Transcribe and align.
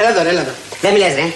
Έλα 0.00 0.08
εδώ, 0.12 0.22
ρε, 0.22 0.28
έλα 0.28 0.40
εδώ. 0.40 0.54
Δεν 0.80 0.92
μιλάς 0.92 1.12
ρε. 1.20 1.26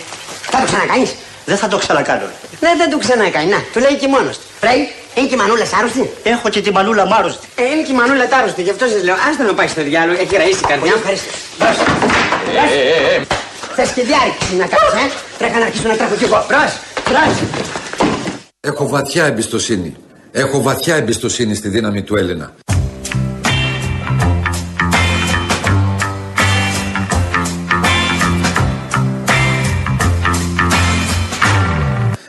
Θα 0.52 0.58
το 0.60 0.66
ξανακάνεις; 0.70 1.11
Δεν 1.45 1.57
θα 1.63 1.68
το 1.72 1.76
ξανακάνω. 1.82 2.26
Ναι, 2.62 2.71
δεν 2.80 2.88
το 2.92 2.98
ξανακάνει. 3.04 3.48
Να, 3.54 3.60
του 3.72 3.79
λέει 3.84 3.96
και 4.02 4.08
μόνος 4.14 4.37
του. 4.38 4.46
Ρε, 4.67 4.72
είναι 5.14 5.26
και 5.30 5.34
η 5.38 5.40
μανούλα 5.42 5.67
άρρωστη; 5.79 6.10
Έχω 6.22 6.48
και 6.54 6.61
τη 6.66 6.71
μανούλα 6.77 7.04
μ' 7.11 7.14
άρρωστη. 7.19 7.46
Ε, 7.61 7.64
είναι 7.71 7.82
και 7.87 7.92
η 7.92 7.98
μανούλα 8.00 8.27
άρρωστη, 8.38 8.62
γι' 8.66 8.71
αυτό 8.74 8.85
σας 8.92 9.03
λέω. 9.06 9.16
Άστα 9.29 9.42
να 9.50 9.54
πάει 9.58 9.69
στο 9.74 9.82
διάλογο, 9.88 10.19
έχει 10.24 10.37
ραίσει 10.42 10.61
η 10.64 10.69
καρδιά 10.71 10.92
μου. 10.95 11.00
Ευχαριστώ. 11.03 11.30
Μπρος. 11.58 11.77
Θες 13.77 13.90
και 13.96 14.03
διάρκεια 14.11 14.46
να 14.62 14.67
κάνεις, 14.73 14.93
ε; 15.03 15.05
Τρέχα 15.39 15.59
να 15.59 15.67
αρχίσω 15.69 15.89
να 15.93 15.96
τρέχω 15.96 16.15
κι 16.21 16.25
εγώ. 16.25 16.39
Μπρος, 16.49 16.73
μπρος. 17.09 17.37
Έχω 18.71 18.89
βαθιά 18.89 19.25
εμπιστοσύνη. 19.25 19.96
Έχω 20.33 20.62
βαθιά 20.62 20.95
εμπιστοσύνη 20.96 21.55
στη 21.55 21.69
δύναμη 21.69 22.03
του 22.03 22.17
Έλληνα. 22.17 22.55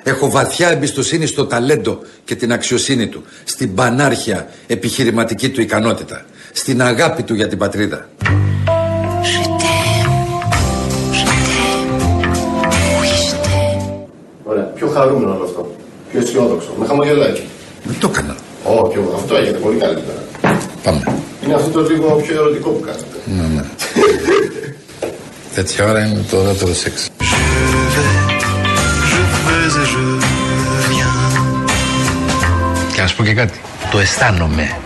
Έχω 0.07 0.29
βαθιά 0.29 0.69
εμπιστοσύνη 0.69 1.25
στο 1.25 1.45
ταλέντο 1.45 1.99
και 2.25 2.35
την 2.35 2.53
αξιοσύνη 2.53 3.07
του, 3.07 3.23
στην 3.43 3.75
πανάρχια 3.75 4.47
επιχειρηματική 4.67 5.49
του 5.49 5.61
ικανότητα, 5.61 6.25
στην 6.51 6.81
αγάπη 6.81 7.23
του 7.23 7.33
για 7.33 7.47
την 7.47 7.57
πατρίδα. 7.57 8.09
Ωραία. 14.43 14.63
Πιο 14.63 14.87
χαρούμενο 14.87 15.33
όλο 15.33 15.43
αυτό. 15.43 15.75
Πιο 16.11 16.19
αισιόδοξο. 16.19 16.69
Με 16.79 16.85
χαμογελάκι. 16.85 17.43
Δεν 17.83 17.99
το 17.99 18.11
έκανα. 18.13 18.35
Όχι, 18.63 18.97
όχι, 18.97 19.15
αυτό 19.15 19.35
έγινε 19.35 19.57
πολύ 19.57 19.77
καλύτερα. 19.77 20.23
Πάμε. 20.83 21.17
Είναι 21.43 21.53
αυτό 21.53 21.81
το 21.81 21.89
λίγο 21.89 22.15
πιο 22.15 22.35
ερωτικό 22.35 22.69
που 22.69 22.79
κάνετε. 22.79 23.05
Ναι, 23.25 23.55
ναι. 23.55 23.63
Τέτοια 25.55 25.89
ώρα 25.89 26.05
είναι 26.05 26.25
το 26.29 26.37
ωραίο 26.37 26.73
σεξ. 26.73 27.09
σου 33.14 33.16
πω 33.16 33.24
και 33.24 33.34
κάτι. 33.34 33.60
Το 33.90 33.98
αισθάνομαι. 33.98 34.76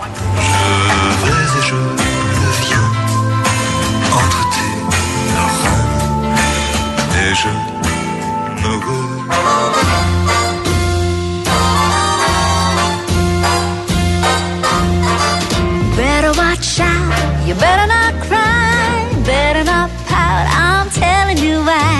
Better 15.96 16.32
watch 16.42 16.80
out, 16.80 17.12
you 17.46 17.54
better 17.66 17.86
not 17.96 18.14
cry, 18.26 18.84
better 19.32 19.64
not 19.72 19.88
pout, 20.10 20.46
I'm 20.64 20.86
telling 21.02 21.38
you 21.46 21.56
why. 21.68 21.96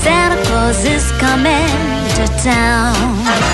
Santa 0.00 0.36
Claus 0.46 0.80
is 0.84 1.06
coming 1.24 1.70
to 2.16 2.24
town. 2.42 3.53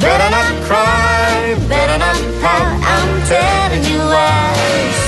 Better 0.00 0.30
not 0.30 0.62
cry, 0.64 1.56
better 1.68 1.98
not 1.98 2.16
pout. 2.40 2.68
I'm 2.94 3.10
telling 3.26 3.84
you 3.84 3.98
why. 3.98 4.54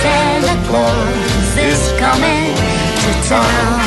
Santa 0.02 0.56
Claus 0.68 1.56
is 1.56 1.82
coming 1.98 2.54
to 3.02 3.28
town. 3.28 3.81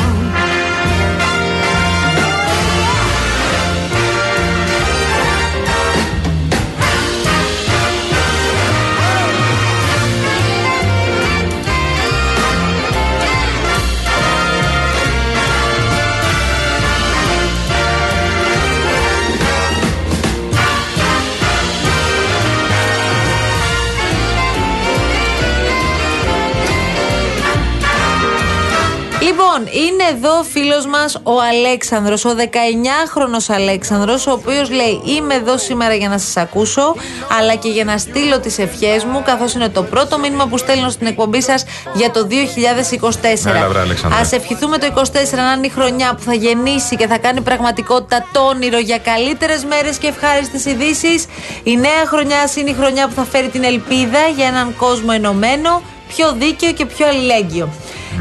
Εδώ 30.10 30.38
ο 30.38 30.42
φίλος 30.42 30.86
μας 30.86 31.20
ο 31.22 31.40
Αλέξανδρος, 31.40 32.24
ο 32.24 32.34
19χρονο 32.38 33.54
Αλέξανδρος, 33.54 34.26
ο 34.26 34.32
οποίος 34.32 34.70
λέει: 34.70 35.02
Είμαι 35.04 35.34
εδώ 35.34 35.58
σήμερα 35.58 35.94
για 35.94 36.08
να 36.08 36.18
σας 36.18 36.36
ακούσω, 36.36 36.94
αλλά 37.38 37.54
και 37.54 37.68
για 37.68 37.84
να 37.84 37.98
στείλω 37.98 38.40
τις 38.40 38.58
ευχές 38.58 39.04
μου, 39.04 39.22
καθώς 39.24 39.54
είναι 39.54 39.68
το 39.68 39.82
πρώτο 39.82 40.18
μήνυμα 40.18 40.46
που 40.46 40.58
στέλνω 40.58 40.88
στην 40.88 41.06
εκπομπή 41.06 41.42
σας 41.42 41.64
για 41.94 42.10
το 42.10 42.26
2024. 42.26 43.50
Έλα, 43.50 43.68
βρε, 43.68 43.80
Αλέξανδρε. 43.80 44.20
Α 44.20 44.28
ευχηθούμε 44.30 44.78
το 44.78 44.86
2024 44.96 45.02
να 45.36 45.52
είναι 45.52 45.66
η 45.66 45.68
χρονιά 45.68 46.14
που 46.14 46.22
θα 46.22 46.34
γεννήσει 46.34 46.96
και 46.96 47.06
θα 47.06 47.18
κάνει 47.18 47.40
πραγματικότητα 47.40 48.26
το 48.32 48.40
όνειρο 48.40 48.78
για 48.78 48.98
καλύτερες 48.98 49.64
μέρες 49.64 49.98
και 49.98 50.06
ευχάριστες 50.06 50.64
ειδήσεις. 50.64 51.26
Η 51.62 51.76
νέα 51.76 52.06
χρονιά 52.06 52.40
ας 52.40 52.56
είναι 52.56 52.70
η 52.70 52.74
χρονιά 52.78 53.08
που 53.08 53.14
θα 53.14 53.24
φέρει 53.24 53.48
την 53.48 53.64
ελπίδα 53.64 54.26
για 54.36 54.46
έναν 54.46 54.76
κόσμο 54.76 55.10
ενωμένο, 55.14 55.82
πιο 56.08 56.32
δίκαιο 56.32 56.72
και 56.72 56.86
πιο 56.86 57.06
αλληλέγγυο. 57.06 57.68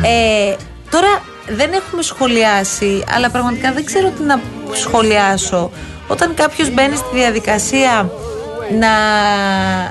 Ε, 0.01 0.55
τώρα 0.89 1.21
δεν 1.47 1.73
έχουμε 1.73 2.01
σχολιάσει, 2.01 3.03
αλλά 3.15 3.29
πραγματικά 3.29 3.71
δεν 3.71 3.85
ξέρω 3.85 4.09
τι 4.09 4.23
να 4.23 4.39
σχολιάσω. 4.71 5.71
Όταν 6.07 6.33
κάποιος 6.33 6.73
μπαίνει 6.73 6.95
στη 6.95 7.07
διαδικασία 7.13 8.09
να 8.79 8.93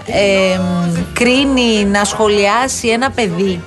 ε, 0.06 0.60
κρίνει, 1.12 1.84
να 1.84 2.04
σχολιάσει 2.04 2.88
ένα 2.88 3.10
παιδί, 3.10 3.62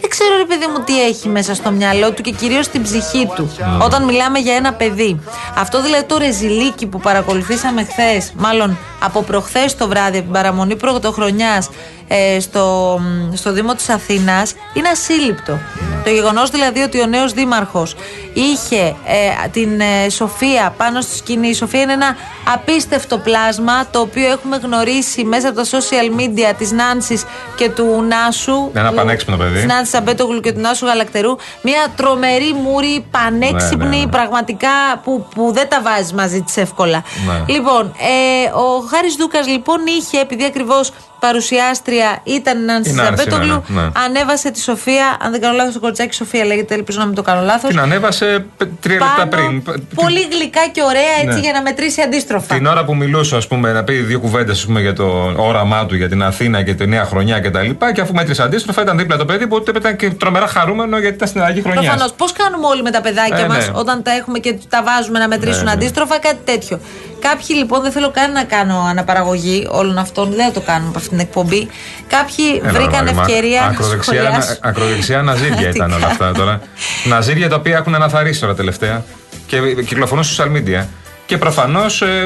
δεν 0.00 0.10
ξέρω 0.10 0.36
ρε 0.36 0.44
παιδί 0.44 0.66
μου 0.66 0.84
τι 0.84 1.02
έχει 1.02 1.28
μέσα 1.28 1.54
στο 1.54 1.70
μυαλό 1.70 2.12
του 2.12 2.22
και 2.22 2.30
κυρίως 2.30 2.64
στην 2.64 2.82
ψυχή 2.82 3.30
του 3.34 3.50
όταν 3.82 4.04
μιλάμε 4.04 4.38
για 4.38 4.54
ένα 4.54 4.72
παιδί. 4.72 5.20
Αυτό 5.56 5.82
δηλαδή 5.82 6.04
το 6.04 6.16
ρεζιλίκι 6.16 6.86
που 6.86 7.00
παρακολουθήσαμε 7.00 7.84
χθες, 7.84 8.32
μάλλον 8.36 8.78
από 9.02 9.22
προχθές 9.22 9.76
το 9.76 9.88
βράδυ, 9.88 10.16
από 10.16 10.24
την 10.24 10.32
παραμονή 10.32 10.76
πρωτοχρονιάς 10.76 11.68
ε, 12.14 12.40
στο, 12.40 13.00
στο 13.34 13.52
Δήμο 13.52 13.74
της 13.74 13.88
Αθήνας 13.88 14.54
είναι 14.74 14.88
ασύλληπτο. 14.88 15.58
Το 16.04 16.10
γεγονός 16.10 16.50
δηλαδή 16.50 16.80
ότι 16.80 17.00
ο 17.00 17.06
νέος 17.06 17.32
δήμαρχος 17.32 17.94
είχε 18.32 18.80
ε, 19.04 19.48
την 19.52 19.80
ε, 19.80 20.08
Σοφία 20.08 20.74
πάνω 20.76 21.00
στη 21.00 21.16
σκηνή. 21.16 21.48
Η 21.48 21.54
Σοφία 21.54 21.80
είναι 21.80 21.92
ένα 21.92 22.16
απίστευτο 22.54 23.18
πλάσμα 23.18 23.86
το 23.90 24.00
οποίο 24.00 24.30
έχουμε 24.30 24.56
γνωρίσει 24.56 25.24
μέσα 25.24 25.48
από 25.48 25.56
τα 25.56 25.64
social 25.64 26.20
media 26.20 26.52
της 26.58 26.72
Νάνσης 26.72 27.24
και 27.56 27.68
του 27.70 28.04
Νάσου. 28.08 28.70
Ένα 28.72 28.88
του- 28.88 28.94
πανέξυπνο 28.94 29.36
παιδί. 29.36 29.54
Της 29.54 29.64
Νάνσης 29.64 29.94
Αμπέτογλου 29.94 30.40
και 30.40 30.52
του 30.52 30.60
Νάσου 30.60 30.86
Γαλακτερού. 30.86 31.36
Μια 31.62 31.86
τρομερή 31.96 32.52
μούρη, 32.62 33.06
πανέξυπνη, 33.10 33.84
Ναι, 33.88 33.96
ναι, 33.96 34.02
ναι. 34.04 34.06
πραγματικά 34.10 34.68
που, 35.04 35.26
που 35.34 35.52
δεν 35.52 35.68
τα 35.68 35.80
βάζεις 35.82 36.12
μαζί 36.12 36.40
της 36.42 36.56
εύκολα. 36.56 37.02
Ναι. 37.26 37.52
Λοιπόν, 37.54 37.94
ε, 37.98 38.50
ο 38.50 38.86
Χάρης 38.90 39.14
Δούκας 39.14 39.46
λοιπόν 39.46 39.78
είχε, 39.86 40.20
επειδή 40.20 40.44
ακριβώς 40.44 40.90
παρουσιάστρια 41.26 42.20
ήταν 42.24 42.58
η 42.60 42.64
Νάνση 42.64 42.90
Η 42.90 42.92
Νάνση, 42.92 43.10
Ζαμπέτογλου, 43.16 43.64
ναι, 43.66 43.80
ναι. 43.80 43.88
ανέβασε 44.04 44.50
τη 44.50 44.60
Σοφία. 44.60 45.16
Αν 45.24 45.30
δεν 45.30 45.40
κάνω 45.40 45.56
λάθος, 45.56 45.72
το 45.74 45.80
κοριτσάκι 45.80 46.14
Σοφία 46.14 46.44
λέγεται, 46.44 46.74
ελπίζω 46.74 46.98
να 46.98 47.06
μην 47.06 47.14
το 47.14 47.22
κάνω 47.22 47.40
λάθος. 47.40 47.70
Την 47.70 47.80
ανέβασε 47.80 48.46
π- 48.56 48.62
τρία 48.80 48.98
λεπτά 48.98 49.26
πριν. 49.28 49.62
Πολύ 49.94 50.20
γλυκά 50.32 50.60
και 50.72 50.82
ωραία 50.82 51.12
έτσι 51.22 51.34
Ναι. 51.34 51.40
για 51.46 51.52
να 51.52 51.62
μετρήσει 51.62 52.00
αντίστροφα. 52.00 52.54
Την 52.54 52.66
ώρα 52.66 52.84
που 52.84 52.94
μιλούσε, 52.96 53.36
ας 53.36 53.46
πούμε, 53.46 53.72
να 53.72 53.84
πει 53.84 53.92
δύο 53.94 54.20
κουβέντες 54.20 54.66
για 54.80 54.92
το 54.92 55.32
όραμά 55.36 55.86
του 55.86 55.96
για 55.96 56.08
την 56.08 56.22
Αθήνα 56.22 56.62
και 56.62 56.74
τη 56.74 56.86
νέα 56.86 57.04
χρονιά 57.04 57.40
κτλ. 57.40 57.58
Και, 57.70 57.92
και 57.94 58.00
αφού 58.00 58.12
μέτρησε 58.14 58.42
αντίστροφα, 58.42 58.82
ήταν 58.82 58.98
δίπλα 58.98 59.16
το 59.16 59.24
παιδί 59.24 59.46
που 59.46 59.62
ήταν 59.76 59.96
και 59.96 60.10
τρομερά 60.10 60.46
χαρούμενο 60.46 60.98
γιατί 60.98 61.14
ήταν 61.14 61.28
στην 61.28 61.40
αλλαγή 61.40 61.60
χρονιά. 61.62 61.80
Προφανώς. 61.80 62.12
Πώς 62.12 62.32
κάνουμε 62.32 62.66
όλοι 62.66 62.82
με 62.82 62.90
τα 62.90 63.00
παιδάκια 63.00 63.36
Ε, 63.38 63.46
μας 63.46 63.66
ναι. 63.66 63.72
όταν 63.74 64.02
τα 64.02 64.10
έχουμε 64.12 64.38
και 64.38 64.58
τα 64.68 64.82
βάζουμε 64.82 65.18
να 65.18 65.28
μετρήσουν 65.28 65.58
Ναι, 65.58 65.64
ναι. 65.64 65.70
αντίστροφα, 65.70 66.18
κάτι 66.18 66.38
τέτοιο. 66.44 66.80
Κάποιοι 67.22 67.56
λοιπόν, 67.58 67.82
δεν 67.82 67.92
θέλω 67.92 68.10
καν 68.10 68.32
να 68.32 68.44
κάνω 68.44 68.78
αναπαραγωγή 68.88 69.66
όλων 69.70 69.98
αυτών, 69.98 70.30
δεν 70.34 70.46
θα 70.46 70.52
το 70.52 70.60
κάνουμε 70.60 70.88
από 70.88 70.98
αυτήν 70.98 71.10
την 71.18 71.26
εκπομπή. 71.26 71.68
Κάποιοι 72.08 72.60
Έλα, 72.62 72.72
βρήκαν 72.72 73.04
ρε, 73.06 73.12
μα- 73.12 73.20
ευκαιρία 73.22 73.60
να 73.60 73.66
ακροδεξιά, 73.66 74.02
σχολιάσουν. 74.22 74.56
να- 74.60 74.68
ακροδεξιά 74.68 75.22
ναζίρια 75.22 75.68
ήταν 75.74 75.92
όλα 75.92 76.06
αυτά 76.06 76.32
τώρα. 76.32 76.60
Ναζίρια 77.04 77.48
τα 77.48 77.56
οποία 77.56 77.76
έχουν 77.76 77.94
αναθαρίσει 77.94 78.40
τώρα 78.40 78.54
τελευταία 78.54 79.04
και 79.46 79.58
κυκλοφορούν 79.86 80.24
στο 80.24 80.44
social 80.44 80.56
media. 80.56 80.84
Και 81.32 81.38
Και 81.38 81.44
προφανώ 81.44 81.84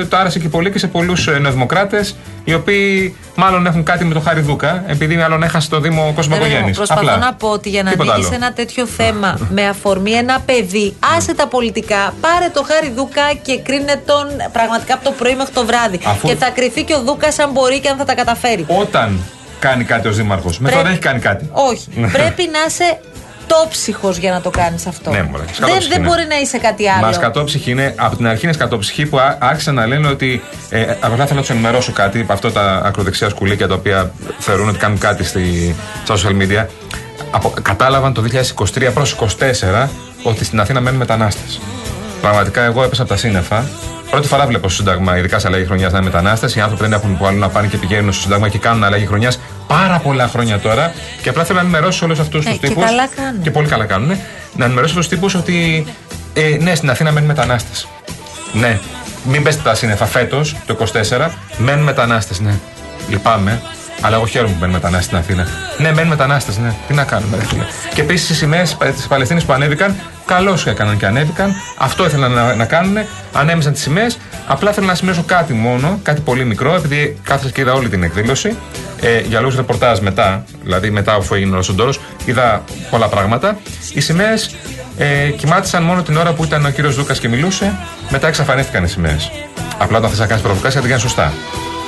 το 0.09 0.17
άρεσε 0.17 0.39
και 0.39 0.49
πολύ 0.49 0.71
και 0.71 0.79
σε 0.79 0.87
πολλούς 0.87 1.27
νεοδημοκράτες, 1.41 2.17
οι 2.45 2.55
οποίοι 2.55 3.17
μάλλον 3.35 3.67
έχουν 3.67 3.83
κάτι 3.83 4.05
με 4.05 4.13
τον 4.15 4.23
Χάρη 4.23 4.41
Δούκα, 4.41 4.85
επειδή 4.87 5.17
μάλλον 5.17 5.43
έχασε 5.43 5.69
το 5.69 5.81
Δήμο 5.81 6.13
Κόσμο 6.15 6.35
Ρε, 6.35 6.41
Κογέννη. 6.41 6.73
Προσπαθώ 6.75 7.17
να 7.17 7.35
πω 7.35 7.49
ότι 7.49 7.69
για 7.69 7.83
να 7.83 7.91
Τίποτα 7.91 8.13
ανοίγει 8.13 8.27
άλλο; 8.27 8.35
ένα 8.37 8.53
τέτοιο 8.53 8.87
θέμα 8.87 9.39
με 9.51 9.67
αφορμή 9.69 10.11
ένα 10.13 10.41
παιδί, 10.47 10.97
άσε 11.17 11.35
τα 11.35 11.47
πολιτικά, 11.47 12.15
πάρε 12.21 12.49
το 12.55 12.63
Χάρη 12.69 12.93
Δούκα 12.97 13.23
και 13.43 13.59
κρίνε 13.59 14.03
τον 14.07 14.27
πραγματικά 14.53 14.95
από 14.95 15.05
το 15.05 15.11
πρωί 15.11 15.35
μέχρι 15.37 15.53
το 15.53 15.65
βράδυ. 15.67 16.01
Αφού- 16.05 16.31
Και 16.31 16.37
θα 16.37 16.51
κρυθεί 16.51 16.83
και 16.83 16.95
ο 16.95 17.03
Δούκα 17.03 17.29
αν 17.43 17.51
μπορεί 17.53 17.81
και 17.81 17.89
αν 17.89 17.97
θα 17.97 18.05
τα 18.05 18.15
καταφέρει. 18.15 18.65
Όταν 18.69 19.19
κάνει 19.59 19.85
κάτι 19.85 20.09
ω 20.09 20.13
Δήμαρχος, 20.13 20.59
με 20.59 20.65
Πρέπει- 20.65 20.77
τώρα 20.83 20.91
έχει 20.93 21.01
κάνει 21.03 21.21
κάτι. 21.21 21.51
Όχι. 21.53 21.87
Πρέπει 22.13 22.43
να 22.53 22.59
είσαι 22.69 22.99
τόψυχο 23.47 24.11
για 24.11 24.33
να 24.33 24.41
το 24.41 24.51
κάνεις 24.51 24.87
αυτό. 24.87 25.11
Ναι, 25.11 25.23
μωρέ, 25.23 25.43
δεν, 25.45 25.55
σκατόψυχη 25.55 25.89
δεν 25.89 25.99
είναι. 25.99 26.09
μπορεί 26.09 26.27
να 26.29 26.39
είσαι 26.41 26.59
κάτι 26.59 26.89
άλλο. 26.89 27.07
Μα 27.07 27.13
σκατόψυχη 27.13 27.71
είναι, 27.71 27.95
από 27.97 28.17
την 28.17 28.27
αρχή 28.27 28.45
είναι 28.45 28.55
σκατόψυχη 28.55 29.07
που 29.07 29.19
ά- 29.19 29.37
άρχισαν 29.39 29.75
να 29.75 29.87
λένε 29.87 30.09
ότι. 30.09 30.43
Ε, 30.69 30.83
απλά 31.01 31.25
θέλω 31.25 31.35
να 31.35 31.41
τους 31.41 31.51
ενημερώσω 31.51 31.93
κάτι 31.93 32.21
από 32.21 32.33
αυτό 32.33 32.51
τα 32.53 32.83
ακροδεξιά 32.85 33.29
σκουλίκια 33.29 33.69
τα 33.69 33.75
οποία 33.75 34.11
θεωρούν 34.39 34.69
ότι 34.69 34.79
κάνουν 34.79 34.99
κάτι 34.99 35.25
στη, 35.25 35.75
στα 36.05 36.15
social 36.15 36.43
media. 36.43 36.67
Από, 37.31 37.53
κατάλαβαν 37.63 38.13
το 38.15 38.23
2023 38.75 38.91
προς 38.95 39.17
2024 39.85 39.89
ότι 40.23 40.45
στην 40.45 40.61
Αθήνα 40.61 40.81
μένουν 40.81 40.99
μετανάστες. 40.99 41.61
Πραγματικά 42.21 42.63
εγώ 42.63 42.83
έπεσα 42.83 43.03
από 43.03 43.11
τα 43.11 43.17
σύννεφα. 43.17 43.65
Πρώτη 44.11 44.27
φορά 44.29 44.47
βλέπω 44.47 44.69
στο 44.69 44.77
Σύνταγμα, 44.83 45.19
ειδικά 45.19 45.39
σε 45.39 45.47
αλλαγή 45.47 45.65
χρονιάς, 45.65 45.93
να 45.93 45.99
είναι 45.99 46.07
μετανάστες. 46.07 46.55
Οι 46.55 46.61
άνθρωποι 46.61 46.83
δεν 46.83 46.93
έχουν 46.93 47.17
που 47.19 47.27
άλλο 47.27 47.39
να 47.39 47.49
πάνε 47.49 47.67
και 47.67 47.77
πηγαίνουν 47.77 48.13
στο 48.13 48.23
Σύνταγμα 48.23 48.49
και 48.49 48.59
κάνουν 48.59 48.85
αλλαγή 48.85 49.07
χρονιάς 49.07 49.39
πάρα 49.67 49.99
πολλά 49.99 50.29
χρόνια 50.29 50.59
τώρα. 50.59 50.93
Και 51.23 51.29
απλά 51.29 51.45
θέλω 51.45 51.59
να 51.59 51.65
ενημερώσω 51.65 52.05
όλους 52.05 52.19
αυτούς 52.19 52.45
Ε, 52.47 52.49
τους 52.51 52.59
και 52.59 52.67
τύπους. 52.69 52.85
καλά 52.85 53.07
κάνουν. 53.07 53.43
Και 53.43 53.51
πολύ 53.51 53.69
καλά 53.69 53.85
κάνουν. 53.85 54.17
Να 54.57 54.65
ενημερώσω 54.65 54.95
τους 54.95 55.09
τύπους 55.09 55.35
ότι 55.35 55.87
ε, 56.35 56.57
ναι, 56.61 56.75
στην 56.75 56.91
Αθήνα 56.91 57.13
μένουν 57.13 57.29
μετανάστες. 57.29 57.89
Ναι, 58.53 58.79
μην 59.25 59.43
πέστε 59.43 59.63
τα 59.65 59.75
σύννεφα 59.75 60.07
φέτος, 60.07 60.57
το 60.67 60.77
24, 61.19 61.31
μένουν 61.57 61.85
μετανάστες, 61.85 62.41
ναι. 62.41 62.55
Λυπάμαι, 63.09 63.61
αλλά 64.01 64.17
εγώ 64.17 64.27
χαίρομαι 64.27 64.51
που 64.53 64.59
μένουν 64.61 64.75
μετανάστες 64.75 65.05
στην 65.05 65.17
Αθήνα. 65.19 65.47
Ναι, 65.79 65.93
μένουν 65.93 66.09
μετανάστες, 66.11 66.59
ναι. 66.59 66.75
Τι 66.89 66.95
να 66.95 67.05
κάνουμε, 67.05 67.37
ρε 67.37 67.45
φίλε. 67.45 67.65
Και 67.95 68.01
επίσης 68.01 68.31
οι 68.31 68.35
σημαίες 68.35 68.77
τη 68.79 69.07
Παλαιστίνη 69.09 69.43
που 69.43 69.53
ανέβηκαν, 69.53 69.95
καλώς 70.27 70.67
έκαναν 70.67 70.97
και 70.99 71.07
ανέβηκαν. 71.07 71.53
Αυτό 71.79 72.07
ήθελαν 72.07 72.33
να, 72.33 72.55
να 72.55 72.65
κάνουν. 72.65 72.97
Ανέμισαν 73.33 73.73
τις 73.73 73.83
σημαίες. 73.83 74.19
Απλά 74.47 74.73
θέλω 74.73 74.87
να 74.87 74.95
σημειώσω 74.95 75.23
κάτι 75.23 75.53
μόνο, 75.53 76.01
κάτι 76.03 76.21
πολύ 76.21 76.45
μικρό, 76.45 76.75
επειδή 76.75 77.17
κάθεσα 77.23 77.51
και 77.51 77.61
είδα 77.61 77.73
όλη 77.73 77.89
την 77.89 78.03
εκδήλωση. 78.03 78.57
Ε, 79.01 79.21
για 79.21 79.41
λόγους 79.41 79.57
ρεπορτάζ 79.57 79.99
μετά, 79.99 80.45
δηλαδή 80.63 80.91
μετά 80.91 81.15
αφού 81.15 81.35
έγινε 81.35 81.57
ο 81.57 81.63
Σοντόρο, 81.63 81.93
είδα 82.25 82.65
πολλά 82.91 83.09
πράγματα. 83.09 83.59
Οι 83.95 84.01
σημαίες 84.01 84.55
ε, 84.97 85.31
κοιμάτισαν 85.31 85.83
μόνο 85.83 86.03
την 86.03 86.17
ώρα 86.17 86.33
που 86.33 86.45
ήταν 86.45 86.65
ο 86.65 86.71
κύριος 86.71 86.95
Δούκα 86.95 87.15
και 87.15 87.29
μιλούσε. 87.29 87.79
Μετά 88.11 88.29
εξαφανίστηκαν 88.29 88.85
οι 88.85 88.89
σημαίες. 88.89 89.31
Απλά 89.79 89.99
όταν 89.99 90.11
θες 90.11 90.19
να 90.19 90.27
κάνεις 90.27 90.43
προβοκάσια, 90.43 90.81
την 90.81 90.89
κάνεις 90.89 91.05
σωστά. 91.05 91.33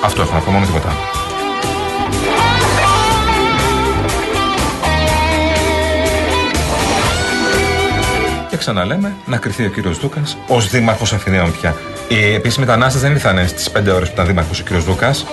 Αυτό 0.04 0.22
έχω 0.22 0.34
να 0.34 0.40
πω, 0.40 0.50
μόνο 0.50 0.66
τίποτα. 0.66 0.88
άλλο. 0.88 0.98
Και 8.50 8.56
ξαναλέμε 8.56 9.16
να 9.26 9.36
κρυθεί 9.36 9.64
ο 9.64 9.68
κύριος 9.68 9.98
Δούκα 9.98 10.22
ως 10.48 10.68
δήμαρχος 10.68 11.12
Αθηναίων 11.12 11.52
πια. 11.52 11.76
Οι 12.08 12.34
επίσημοι 12.34 12.66
μετανάστες 12.66 13.00
δεν 13.02 13.12
ήρθαν 13.12 13.48
στις 13.48 13.70
5 13.70 13.94
ώρες 13.94 14.08
που 14.08 14.14
ήταν 14.14 14.26
δήμαρχος 14.26 14.60
ο 14.60 14.62
κύριος 14.62 14.84
Δούκας. 14.84 15.26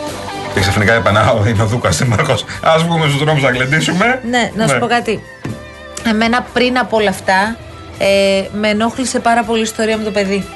Και 0.53 0.59
ξαφνικά 0.59 0.95
είπαν, 0.95 1.17
Α, 1.17 1.33
είμαι 1.47 1.63
ο 1.63 1.65
Δούκας 1.65 1.97
δήμαρχος. 1.97 2.45
Α 2.61 2.75
βγούμε 2.77 3.05
στους 3.07 3.19
δρόμους 3.19 3.43
να 3.43 3.49
γλεντήσουμε. 3.49 4.21
Ναι, 4.29 4.51
να 4.55 4.67
σου 4.67 4.77
πω 4.79 4.85
κάτι. 4.87 5.23
Εμένα 6.09 6.45
πριν 6.53 6.77
από 6.77 6.97
όλα 6.97 7.09
αυτά, 7.09 7.57
ε, 7.97 8.43
με 8.53 8.69
ενόχλησε 8.69 9.19
πάρα 9.19 9.43
πολύ 9.43 9.59
η 9.59 9.63
ιστορία 9.63 9.97
με 9.97 10.03
το 10.03 10.11
παιδί. 10.11 10.47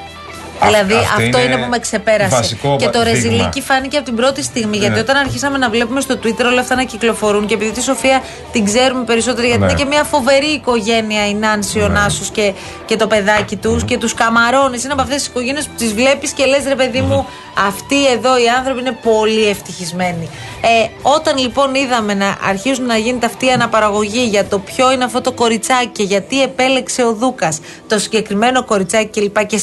Α- 0.59 0.67
δηλαδή 0.67 0.93
αυτό 0.93 1.05
αυτό 1.11 1.23
είναι 1.23 1.41
είναι, 1.53 1.57
που 1.63 1.69
με 1.69 1.79
ξεπέρασε. 1.79 2.35
βασικό 2.35 2.75
και 2.79 2.85
το 2.89 2.91
δείγμα. 3.03 3.03
ρεζιλίκι 3.13 3.61
φάνηκε 3.61 3.95
από 3.97 4.05
την 4.05 4.15
πρώτη 4.15 4.43
στιγμή. 4.43 4.77
Γιατί 4.77 4.93
Ναι. 4.93 4.99
όταν 4.99 5.15
αρχίσαμε 5.17 5.57
να 5.57 5.69
βλέπουμε 5.69 6.01
στο 6.01 6.19
Twitter 6.23 6.45
όλα 6.45 6.59
αυτά 6.61 6.75
να 6.75 6.83
κυκλοφορούν 6.83 7.45
και 7.45 7.53
επειδή 7.53 7.71
τη 7.71 7.81
Σοφία 7.81 8.21
την 8.51 8.65
ξέρουμε 8.65 9.03
περισσότερο, 9.03 9.47
γιατί 9.47 9.61
Ναι. 9.63 9.65
είναι 9.71 9.79
και 9.79 9.85
μια 9.85 10.03
φοβερή 10.03 10.45
οικογένεια 10.45 11.27
η 11.27 11.33
Νάνση, 11.33 11.79
ο 11.81 11.87
Νάσος 11.87 12.29
και, 12.29 12.53
και 12.85 12.95
το 12.95 13.07
παιδάκι 13.07 13.55
τους 13.55 13.83
και 13.83 13.97
τους 13.97 14.13
καμαρώνεις. 14.13 14.83
Είναι 14.83 14.93
από 14.93 15.01
αυτές 15.01 15.17
τις 15.17 15.27
οικογένειες 15.27 15.65
που 15.65 15.73
τις 15.77 15.93
βλέπεις 15.93 16.31
και 16.31 16.45
λες, 16.45 16.63
ρε 16.67 16.75
παιδί 16.75 17.01
μου, 17.01 17.25
αυτοί 17.67 18.07
εδώ 18.07 18.37
οι 18.37 18.47
άνθρωποι 18.57 18.79
είναι 18.79 18.97
πολύ 19.03 19.45
ευτυχισμένοι. 19.49 20.29
Ε, 20.61 20.87
όταν 21.01 21.37
λοιπόν 21.37 21.75
είδαμε 21.75 22.13
να 22.13 22.35
αρχίζουν 22.49 22.85
να 22.85 22.97
γίνεται 22.97 23.25
αυτή 23.25 23.45
η 23.45 23.49
αναπαραγωγή 23.51 24.23
για 24.25 24.45
το 24.45 24.59
ποιο 24.59 24.91
είναι 24.91 25.03
αυτό 25.03 25.21
το 25.21 25.31
κοριτσάκι 25.31 25.87
και 25.91 26.03
γιατί 26.03 26.41
επέλεξε 26.41 27.03
ο 27.03 27.13
Δούκας 27.13 27.59
το 27.87 27.99
συγκεκριμένο 27.99 28.63
κοριτσάκι 28.63 29.19
κλπ. 29.19 29.45
Και 29.45 29.57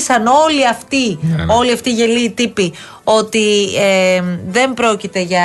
συνειδητοποίησαν 0.00 0.26
όλοι 0.26 0.68
αυτοί, 0.68 1.18
όλοι 1.46 1.72
αυτοί 1.72 1.90
οι 1.90 1.92
γελοί 1.92 2.30
τύποι, 2.30 2.72
ότι 3.04 3.64
ε, 3.80 4.22
δεν 4.48 4.74
πρόκειται 4.74 5.20
για 5.20 5.42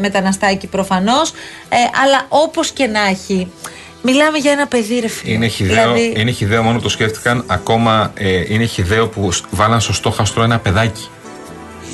μεταναστάκι 0.00 0.66
προφανώς. 0.66 1.30
Ε, 1.68 1.76
αλλά 2.04 2.26
όπως 2.28 2.70
και 2.70 2.86
να 2.86 3.00
έχει, 3.06 3.50
μιλάμε 4.02 4.38
για 4.38 4.52
ένα 4.52 4.66
παιδί, 4.66 4.98
ρε 5.00 5.08
φίλε. 5.08 5.32
Είναι 5.34 5.46
χιδαίο, 5.46 5.74
Δηλαδή, 5.92 6.12
είναι 6.16 6.30
χιδαίο 6.30 6.62
μόνο 6.62 6.76
που 6.76 6.82
το 6.82 6.88
σκέφτηκαν. 6.88 7.44
Ακόμα 7.46 8.12
ε, 8.14 8.42
είναι 8.54 8.64
χιδαίο 8.64 9.08
που 9.08 9.32
σ- 9.32 9.44
βάλαν 9.50 9.80
στο 9.80 9.92
στόχαστρο 9.92 10.42
ένα 10.42 10.58
παιδάκι. 10.58 11.08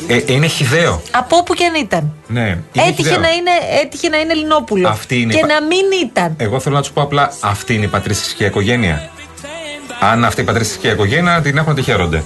Ε, 0.08 0.20
είναι 0.26 0.46
χιδαίο. 0.46 1.02
από 1.10 1.36
όπου 1.36 1.54
και 1.54 1.64
αν 1.64 1.74
ήταν. 1.74 2.12
Ναι, 2.26 2.40
είναι 2.40 2.58
Έτυχε 2.86 3.02
χιδαίο. 3.02 3.18
να, 3.20 3.28
είναι, 3.28 3.50
έτυχε 3.82 4.08
να 4.08 4.18
είναι 4.18 4.32
Ελληνόπουλο. 4.32 4.88
Αυτή 4.88 5.20
είναι 5.20 5.32
και 5.32 5.38
η 5.38 5.40
πα- 5.40 5.46
να 5.46 5.62
μην 5.66 5.84
ήταν. 6.04 6.34
Εγώ 6.38 6.60
θέλω 6.60 6.74
να 6.74 6.80
τους 6.80 6.90
πω 6.90 7.02
απλά 7.02 7.32
αυτή 7.40 7.74
είναι 7.74 7.84
η 7.84 7.88
πατριστική 7.88 8.44
οικογένεια. 8.44 9.10
Αν 10.00 10.24
αυτή 10.24 10.40
η 10.40 10.44
πατριστική 10.44 10.88
οικογένεια 10.88 11.40
την 11.40 11.56
έχουν, 11.56 11.74
τη 11.74 11.82
χαίρονται. 11.82 12.22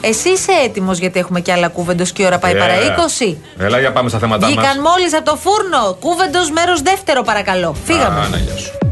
Εσύ 0.00 0.28
είσαι 0.28 0.52
έτοιμος 0.64 0.98
γιατί 0.98 1.18
έχουμε 1.18 1.40
και 1.40 1.52
άλλα 1.52 1.68
κούβεντος 1.68 2.12
και 2.12 2.22
η 2.22 2.26
ώρα 2.26 2.38
πάει 2.38 2.56
παρά 2.56 2.74
20. 3.28 3.36
Έλα 3.58 3.78
για 3.78 3.92
πάμε 3.92 4.08
στα 4.08 4.18
θέματα 4.18 4.46
μας. 4.46 4.54
Βγήκαν 4.54 4.80
μόλις 4.80 5.14
από 5.14 5.24
το 5.24 5.36
φούρνο. 5.36 5.96
Κούβεντος 6.00 6.50
μέρος 6.50 6.82
δεύτερο, 6.82 7.22
παρακαλώ. 7.22 7.76
Φύγαμε. 7.84 8.28
ναι, 8.30 8.36
γεια 8.36 8.56
σου. 8.56 8.89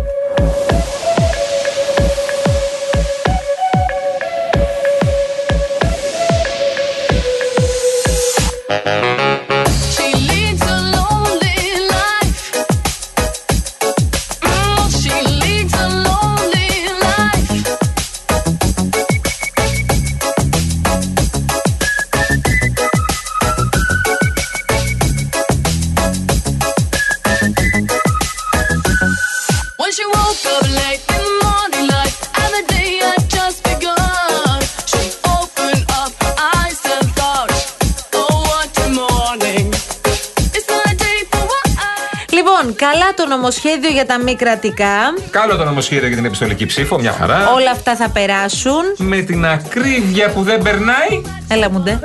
Νομοσχέδιο 43.28 43.90
για 43.90 44.06
τα 44.06 44.18
μη 44.18 44.36
κρατικά. 44.36 45.14
Καλό 45.30 45.56
το 45.56 45.64
νομοσχέδιο 45.64 46.06
για 46.06 46.16
την 46.16 46.24
επιστολική 46.24 46.66
ψήφο, 46.66 46.98
μια 46.98 47.12
χαρά. 47.12 47.52
Όλα 47.54 47.70
αυτά 47.70 47.96
θα 47.96 48.08
περάσουν. 48.08 48.82
Με 48.96 49.20
την 49.20 49.46
ακρίβεια 49.46 50.30
που 50.30 50.42
δεν 50.42 50.62
περνάει. 50.62 51.22
Έλα 51.48 51.70
μου 51.70 51.80
ντε. 51.80 51.98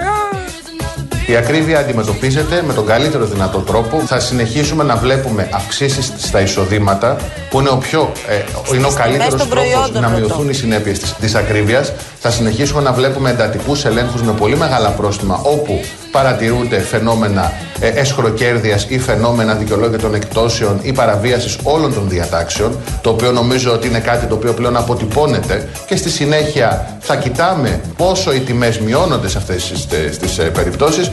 Η 1.27 1.35
ακρίβεια 1.35 1.79
αντιμετωπίζεται 1.79 2.63
με 2.67 2.73
τον 2.73 2.85
καλύτερο 2.85 3.25
δυνατό 3.25 3.59
τρόπο. 3.59 3.99
Θα 3.99 4.19
συνεχίσουμε 4.19 4.83
να 4.83 4.95
βλέπουμε 4.95 5.49
αυξήσεις 5.53 6.13
στα 6.17 6.41
εισοδήματα, 6.41 7.17
που 7.49 7.59
είναι 7.59 7.69
ο, 7.69 7.77
πιο, 7.77 8.11
ε, 8.27 8.75
είναι 8.75 8.85
ο 8.85 8.91
καλύτερος 8.91 9.39
των 9.39 9.49
τρόπος 9.49 9.69
προϊόντων, 9.69 10.01
να 10.01 10.07
ρωτώ. 10.07 10.19
μειωθούν 10.19 10.49
οι 10.49 10.53
συνέπειες 10.53 10.99
της, 10.99 11.13
της 11.13 11.35
ακρίβειας. 11.35 11.93
Θα 12.19 12.31
συνεχίσουμε 12.31 12.81
να 12.81 12.91
βλέπουμε 12.91 13.29
εντατικούς 13.29 13.85
ελέγχους 13.85 14.21
με 14.21 14.31
πολύ 14.31 14.57
μεγάλα 14.57 14.89
πρόστιμα, 14.89 15.39
όπου 15.43 15.81
παρατηρούνται 16.13 16.79
φαινόμενα 16.79 17.53
ε, 17.79 17.87
εσχροκέρδειας 17.87 18.85
ή 18.89 18.99
φαινόμενα 18.99 19.53
δικαιολόγητων 19.53 20.13
εκτόσεων 20.13 20.79
ή 20.81 20.91
παραβίασης 20.93 21.57
όλων 21.63 21.93
των 21.93 22.09
διατάξεων, 22.09 22.79
το 23.01 23.09
οποίο 23.09 23.31
νομίζω 23.31 23.71
ότι 23.71 23.87
είναι 23.87 23.99
κάτι 23.99 24.25
το 24.25 24.35
οποίο 24.35 24.53
πλέον 24.53 24.77
αποτυπώνεται 24.77 25.69
και 25.85 25.95
στη 25.95 26.09
συνέχεια 26.09 26.97
θα 26.99 27.15
κοιτάμε 27.15 27.81
πόσο 27.97 28.33
οι 28.33 28.39
τιμές 28.39 28.79
μειώνονται 28.79 29.29
σε 29.29 29.37
αυτές 29.37 29.69
τις, 29.69 29.85
τις, 29.85 30.17
τις 30.17 30.37
ε, 30.37 30.43
περιπτώσεις. 30.43 31.11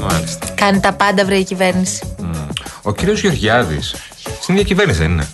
Μάλιστα. 0.00 0.46
Κάνει 0.54 0.80
τα 0.80 0.92
πάντα, 0.92 1.24
βρε 1.24 1.36
η 1.36 1.44
κυβέρνηση. 1.44 2.14
Ο 2.82 2.92
κύριος 2.92 3.20
Γεωργιάδης 3.20 3.94
στην 4.40 4.54
ίδια 4.54 4.66
κυβέρνηση 4.66 4.98
δεν 4.98 5.10
είναι. 5.10 5.28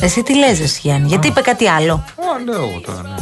Εσύ 0.00 0.22
τι 0.22 0.36
λες, 0.36 0.60
εσύ, 0.60 0.80
Γιάννη, 0.82 1.08
γιατί 1.08 1.26
είπε 1.26 1.40
κάτι 1.40 1.68
άλλο; 1.68 1.92
Α, 1.94 2.44
λέω 2.44 2.68
εγώ 2.68 2.80
τώρα, 2.80 3.02
ναι. 3.02 3.14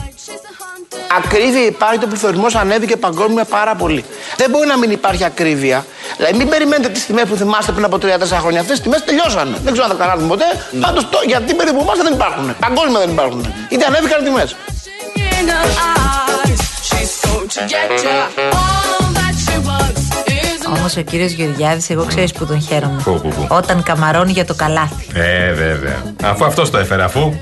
Ακρίβεια 1.16 1.64
υπάρχει, 1.66 1.98
το 1.98 2.06
πληθωρισμό 2.06 2.46
ανέβηκε 2.54 2.96
παγκόσμια 2.96 3.44
πάρα 3.44 3.74
πολύ. 3.74 4.04
Δεν 4.36 4.50
μπορεί 4.50 4.66
να 4.66 4.78
μην 4.78 4.90
υπάρχει 4.90 5.24
ακρίβεια 5.24 5.84
Δηλαδή, 6.16 6.36
μην 6.36 6.48
περιμένετε 6.48 6.88
τις 6.88 7.06
τιμές 7.06 7.24
που 7.24 7.36
θυμάστε 7.36 7.72
πριν 7.72 7.84
από 7.84 7.96
3-4 7.96 8.06
χρόνια. 8.40 8.60
Αυτές 8.60 8.76
τι 8.76 8.82
τιμές 8.82 9.04
τελειώσανε. 9.04 9.56
Δεν 9.62 9.72
ξέρω 9.72 9.86
αν 9.86 9.90
θα 9.90 9.96
καταλάβουμε 9.96 10.28
ποτέ. 10.28 10.44
Ναι. 10.70 10.80
Πάντως 10.80 11.08
για 11.26 11.40
την 11.40 11.56
περίπου 11.56 11.84
μας 11.84 11.96
δεν 11.98 12.12
υπάρχουν. 12.12 12.56
Παγκόσμια 12.60 12.98
δεν 12.98 13.10
υπάρχουν. 13.10 13.54
Είτε 13.68 13.84
ανέβηκαν 13.84 14.20
οι 14.20 14.24
τιμές. 14.24 14.56
in 15.40 15.48
her 15.54 15.68
eyes. 15.90 16.60
She's 16.88 17.10
so 17.22 17.32
to 17.54 17.60
get 17.72 17.88
ya. 18.06 18.18
All 18.62 19.06
that 19.18 19.34
she 19.44 19.56
wants 19.68 20.04
is 20.26 20.76
Όμως 20.76 20.96
ο 20.96 21.00
κύριος 21.00 21.32
Γεωργιάδης, 21.32 21.90
εγώ 21.90 22.04
ξέρεις 22.04 22.32
που 22.32 22.46
τον 22.46 22.60
χαίρομαι. 22.62 23.00
Πού, 23.04 23.20
πού, 23.20 23.28
πού; 23.28 23.46
Όταν 23.48 23.82
καμαρώνει 23.82 24.32
για 24.32 24.44
το 24.44 24.54
καλάθι. 24.54 25.06
Ε, 25.14 25.52
βέβαια. 25.52 26.02
Αφού 26.24 26.44
αυτός 26.44 26.70
το 26.70 26.78
έφερε, 26.78 27.02
αφού. 27.02 27.34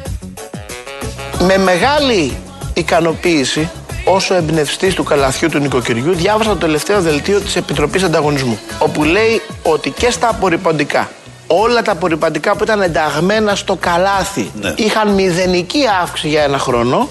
Με 1.39 1.59
μεγάλη 1.59 2.37
ικανοποίηση, 2.79 3.71
όσο 4.05 4.35
εμπνευστής 4.35 4.95
του 4.95 5.05
καλαθιού 5.05 5.49
του 5.49 5.59
νοικοκυριού, 5.59 6.15
διάβασα 6.15 6.51
το 6.51 6.57
τελευταίο 6.57 7.01
δελτίο 7.01 7.41
της 7.41 7.57
Επιτροπής 7.57 8.03
Ανταγωνισμού. 8.03 8.59
Όπου 8.79 9.05
λέει 9.05 9.43
ότι 9.63 9.91
και 9.91 10.11
στα 10.11 10.29
απορριπαντικά, 10.29 11.09
όλα 11.47 11.83
τα 11.83 11.93
απορριπαντικά 11.93 12.57
που 12.57 12.65
ήταν 12.65 12.83
ενταγμένα 12.83 13.55
στο 13.55 13.77
καλάθι 13.77 14.51
είχαν 14.77 15.09
μηδενική 15.09 15.81
αύξηση 16.03 16.29
για 16.29 16.43
ένα 16.43 16.59
χρόνο. 16.59 17.09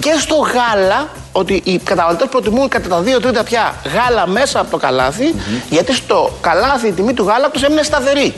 Και 0.00 0.14
στο 0.18 0.34
γάλα, 0.34 1.08
ότι 1.32 1.60
οι 1.64 1.78
καταναλωτές 1.78 2.28
προτιμούν 2.28 2.68
κατά 2.68 2.88
τα 2.88 3.00
δύο 3.00 3.20
τρίτα 3.20 3.42
πια 3.42 3.74
γάλα 3.94 4.26
μέσα 4.26 4.60
από 4.60 4.70
το 4.70 4.76
καλαθι 4.76 5.34
γιατί 5.70 5.94
στο 5.94 6.38
καλάθι 6.40 6.88
η 6.88 6.92
τιμή 6.92 7.12
του 7.14 7.24
γάλακτος 7.24 7.62
έμεινε 7.62 7.82
σταθερή. 7.82 8.34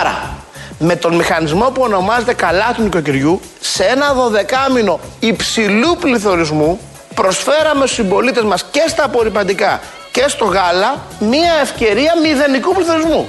Άρα, 0.00 0.37
με 0.78 0.96
τον 0.96 1.14
μηχανισμό 1.14 1.70
που 1.70 1.82
ονομάζεται 1.82 2.34
καλά 2.34 2.72
του 2.76 2.82
νοικοκυριού, 2.82 3.40
σε 3.60 3.84
ένα 3.84 4.12
δωδεκάμινο 4.12 5.00
υψηλού 5.20 5.96
πληθωρισμού, 6.00 6.80
προσφέραμε 7.14 7.86
στους 7.86 7.92
συμπολίτες 7.92 8.42
μας 8.42 8.64
και 8.70 8.84
στα 8.88 9.04
απορριπαντικά 9.04 9.80
και 10.12 10.24
στο 10.28 10.44
γάλα 10.44 11.02
μία 11.18 11.52
ευκαιρία 11.62 12.12
μηδενικού 12.22 12.74
πληθωρισμού. 12.74 13.26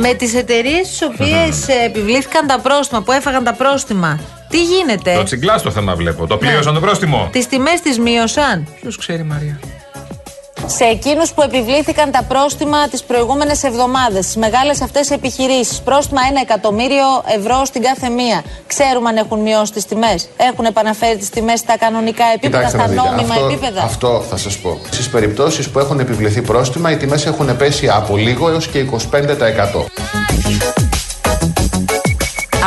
Με 0.00 0.14
τις 0.14 0.34
εταιρείες 0.34 0.88
τι 0.98 1.04
οποίες 1.04 1.68
επιβλήθηκαν 1.84 2.46
τα 2.46 2.58
πρόστιμα, 2.60 3.02
που 3.02 3.12
έφαγαν 3.12 3.44
τα 3.44 3.52
πρόστιμα, 3.52 4.20
τι 4.48 4.62
γίνεται; 4.62 5.14
Το 5.14 5.22
τσιγκλάς 5.22 5.60
στο 5.60 5.70
θέμα 5.70 5.94
βλέπω. 5.94 6.26
Το 6.26 6.36
πλήρωσαν 6.36 6.74
το 6.74 6.80
πρόστιμο. 6.80 7.28
Τις 7.32 7.46
τιμές 7.46 7.80
τις 7.80 7.98
μείωσαν; 7.98 8.68
Ποιος 8.80 8.96
ξέρει, 8.96 9.22
Μαρία; 9.22 9.60
Σε 10.66 10.84
εκείνους 10.84 11.32
που 11.32 11.42
επιβλήθηκαν 11.42 12.10
τα 12.10 12.22
πρόστιμα 12.28 12.88
τις 12.88 13.02
προηγούμενες 13.02 13.64
εβδομάδες, 13.64 14.26
τις 14.26 14.36
μεγάλες 14.36 14.82
αυτές 14.82 15.10
επιχειρήσεις, 15.10 15.80
πρόστιμα 15.80 16.20
1 16.22 16.40
εκατομμύριο 16.42 17.06
ευρώ 17.38 17.64
στην 17.64 17.82
κάθε 17.82 18.08
μία. 18.08 18.42
Ξέρουμε 18.66 19.08
αν 19.08 19.16
έχουν 19.16 19.40
μειώσει 19.40 19.72
τις 19.72 19.84
τιμές. 19.84 20.28
Έχουν 20.36 20.64
επαναφέρει 20.64 21.16
τις 21.16 21.30
τιμές 21.30 21.58
στα 21.58 21.78
κανονικά 21.78 22.24
επίπεδα, 22.34 22.64
Κοιτάξτε 22.64 22.78
στα 22.78 22.86
να 22.86 23.02
δείτε, 23.02 23.08
νόμιμα 23.08 23.34
αυτό, 23.34 23.46
επίπεδα. 23.46 23.82
Αυτό 23.82 24.24
θα 24.30 24.36
σας 24.36 24.58
πω. 24.58 24.78
Στις 24.90 25.08
περιπτώσεις 25.08 25.68
που 25.68 25.78
έχουν 25.78 26.00
επιβληθεί 26.00 26.42
πρόστιμα, 26.42 26.90
οι 26.90 26.96
τιμές 26.96 27.26
έχουν 27.26 27.56
πέσει 27.56 27.88
από 27.88 28.16
λίγο 28.16 28.50
έως 28.50 28.68
και 28.68 28.78
25%. 28.78 29.86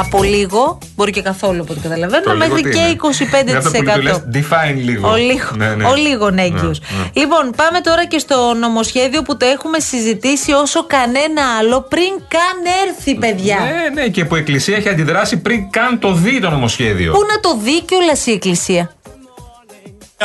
Από 0.06 0.24
λίγο, 0.24 0.78
μπορεί 0.96 1.12
και 1.12 1.22
καθόλου 1.22 1.62
από 1.62 1.72
ό,τι 1.74 1.82
καταλαβαίνω, 1.82 2.24
Το 2.24 2.34
λίγο 2.34 2.48
μέχρι 2.48 2.62
τι 2.64 2.70
και 2.70 2.78
είναι; 2.80 3.42
Είναι 3.48 3.58
αυτό 3.58 3.72
που 3.72 3.92
του 3.96 4.02
λες, 4.02 4.24
25%. 4.32 4.38
define 4.38 4.76
λίγο. 4.76 5.10
Ο 5.12 5.16
λίγο, 5.16 5.48
Ναι, 5.56 5.76
ναι. 5.76 5.86
ο 5.86 5.96
λίγον 5.96 6.38
έγκυος. 6.38 6.80
Ναι, 6.80 6.98
ναι. 6.98 7.10
Λοιπόν, 7.14 7.52
πάμε 7.56 7.80
τώρα 7.82 8.06
και 8.06 8.18
στο 8.20 8.54
νομοσχέδιο 8.60 9.22
που 9.22 9.38
το 9.38 9.46
έχουμε 9.46 9.80
συζητήσει 9.80 10.52
όσο 10.52 10.86
κανένα 10.86 11.42
άλλο 11.60 11.82
πριν 11.82 12.12
καν 12.28 12.58
έρθει, 12.88 13.16
παιδιά. 13.16 13.58
Ναι, 13.60 14.02
ναι, 14.02 14.08
και 14.08 14.26
που 14.26 14.36
η 14.36 14.40
Εκκλησία 14.40 14.76
έχει 14.78 14.90
αντιδράσει 14.90 15.38
πριν 15.38 15.70
καν 15.70 16.00
το 16.00 16.14
δει 16.14 16.40
το 16.40 16.50
νομοσχέδιο. 16.50 17.12
Πού 17.12 17.20
να 17.34 17.40
το 17.40 17.58
δει 17.64 17.82
κιόλας 17.84 18.26
η 18.26 18.32
Εκκλησία; 18.32 18.92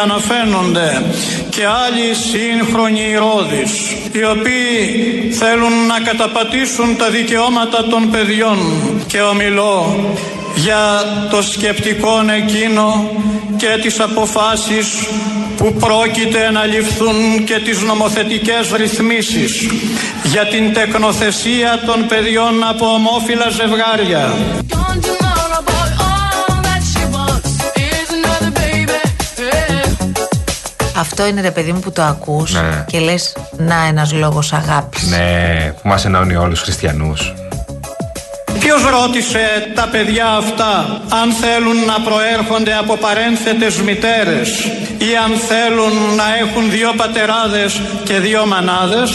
Αναφέρονται 0.02 1.02
και 1.50 1.66
άλλοι 1.66 2.14
σύγχρονοι 2.14 3.00
ηρώδεις 3.10 3.70
οι 4.12 4.24
οποίοι 4.24 5.32
θέλουν 5.32 5.86
να 5.86 6.00
καταπατήσουν 6.00 6.96
τα 6.96 7.10
δικαιώματα 7.10 7.84
των 7.84 8.10
παιδιών 8.10 8.58
και 9.06 9.20
ομιλώ 9.20 9.96
για 10.54 11.04
το 11.30 11.42
σκεπτικόν 11.42 12.30
εκείνο 12.30 13.10
και 13.56 13.78
τις 13.82 14.00
αποφάσεις 14.00 14.86
που 15.56 15.72
πρόκειται 15.72 16.50
να 16.50 16.64
ληφθούν 16.64 17.44
και 17.44 17.58
τις 17.58 17.82
νομοθετικές 17.82 18.72
ρυθμίσεις 18.76 19.68
για 20.24 20.46
την 20.46 20.72
τεκνοθεσία 20.72 21.82
των 21.86 22.06
παιδιών 22.08 22.64
από 22.68 22.86
ομόφυλα 22.86 23.48
ζευγάρια. 23.50 24.34
Αυτό 30.98 31.26
είναι 31.26 31.40
ρε 31.40 31.50
παιδί 31.50 31.72
μου 31.72 31.80
που 31.80 31.92
το 31.92 32.02
ακούς 32.02 32.52
Ναι. 32.52 32.84
και 32.86 32.98
λες 32.98 33.36
να 33.56 33.86
ένας 33.88 34.12
λόγος 34.12 34.52
αγάπης. 34.52 35.08
Ναι, 35.10 35.72
που 35.82 35.88
μας 35.88 36.04
ενώνει 36.04 36.36
όλους 36.36 36.54
τους 36.54 36.62
χριστιανούς. 36.62 37.34
Ποιος 38.58 38.82
ρώτησε 38.90 39.72
τα 39.74 39.88
παιδιά 39.92 40.26
αυτά 40.26 41.00
αν 41.22 41.32
θέλουν 41.32 41.76
να 41.84 42.00
προέρχονται 42.10 42.74
από 42.76 42.96
παρένθετες 42.96 43.76
μητέρες 43.80 44.48
ή 44.98 45.10
αν 45.24 45.32
θέλουν 45.48 45.92
να 46.16 46.24
έχουν 46.42 46.70
δύο 46.70 46.92
πατεράδες 46.96 47.80
και 48.04 48.18
δύο 48.18 48.46
μανάδες; 48.46 49.10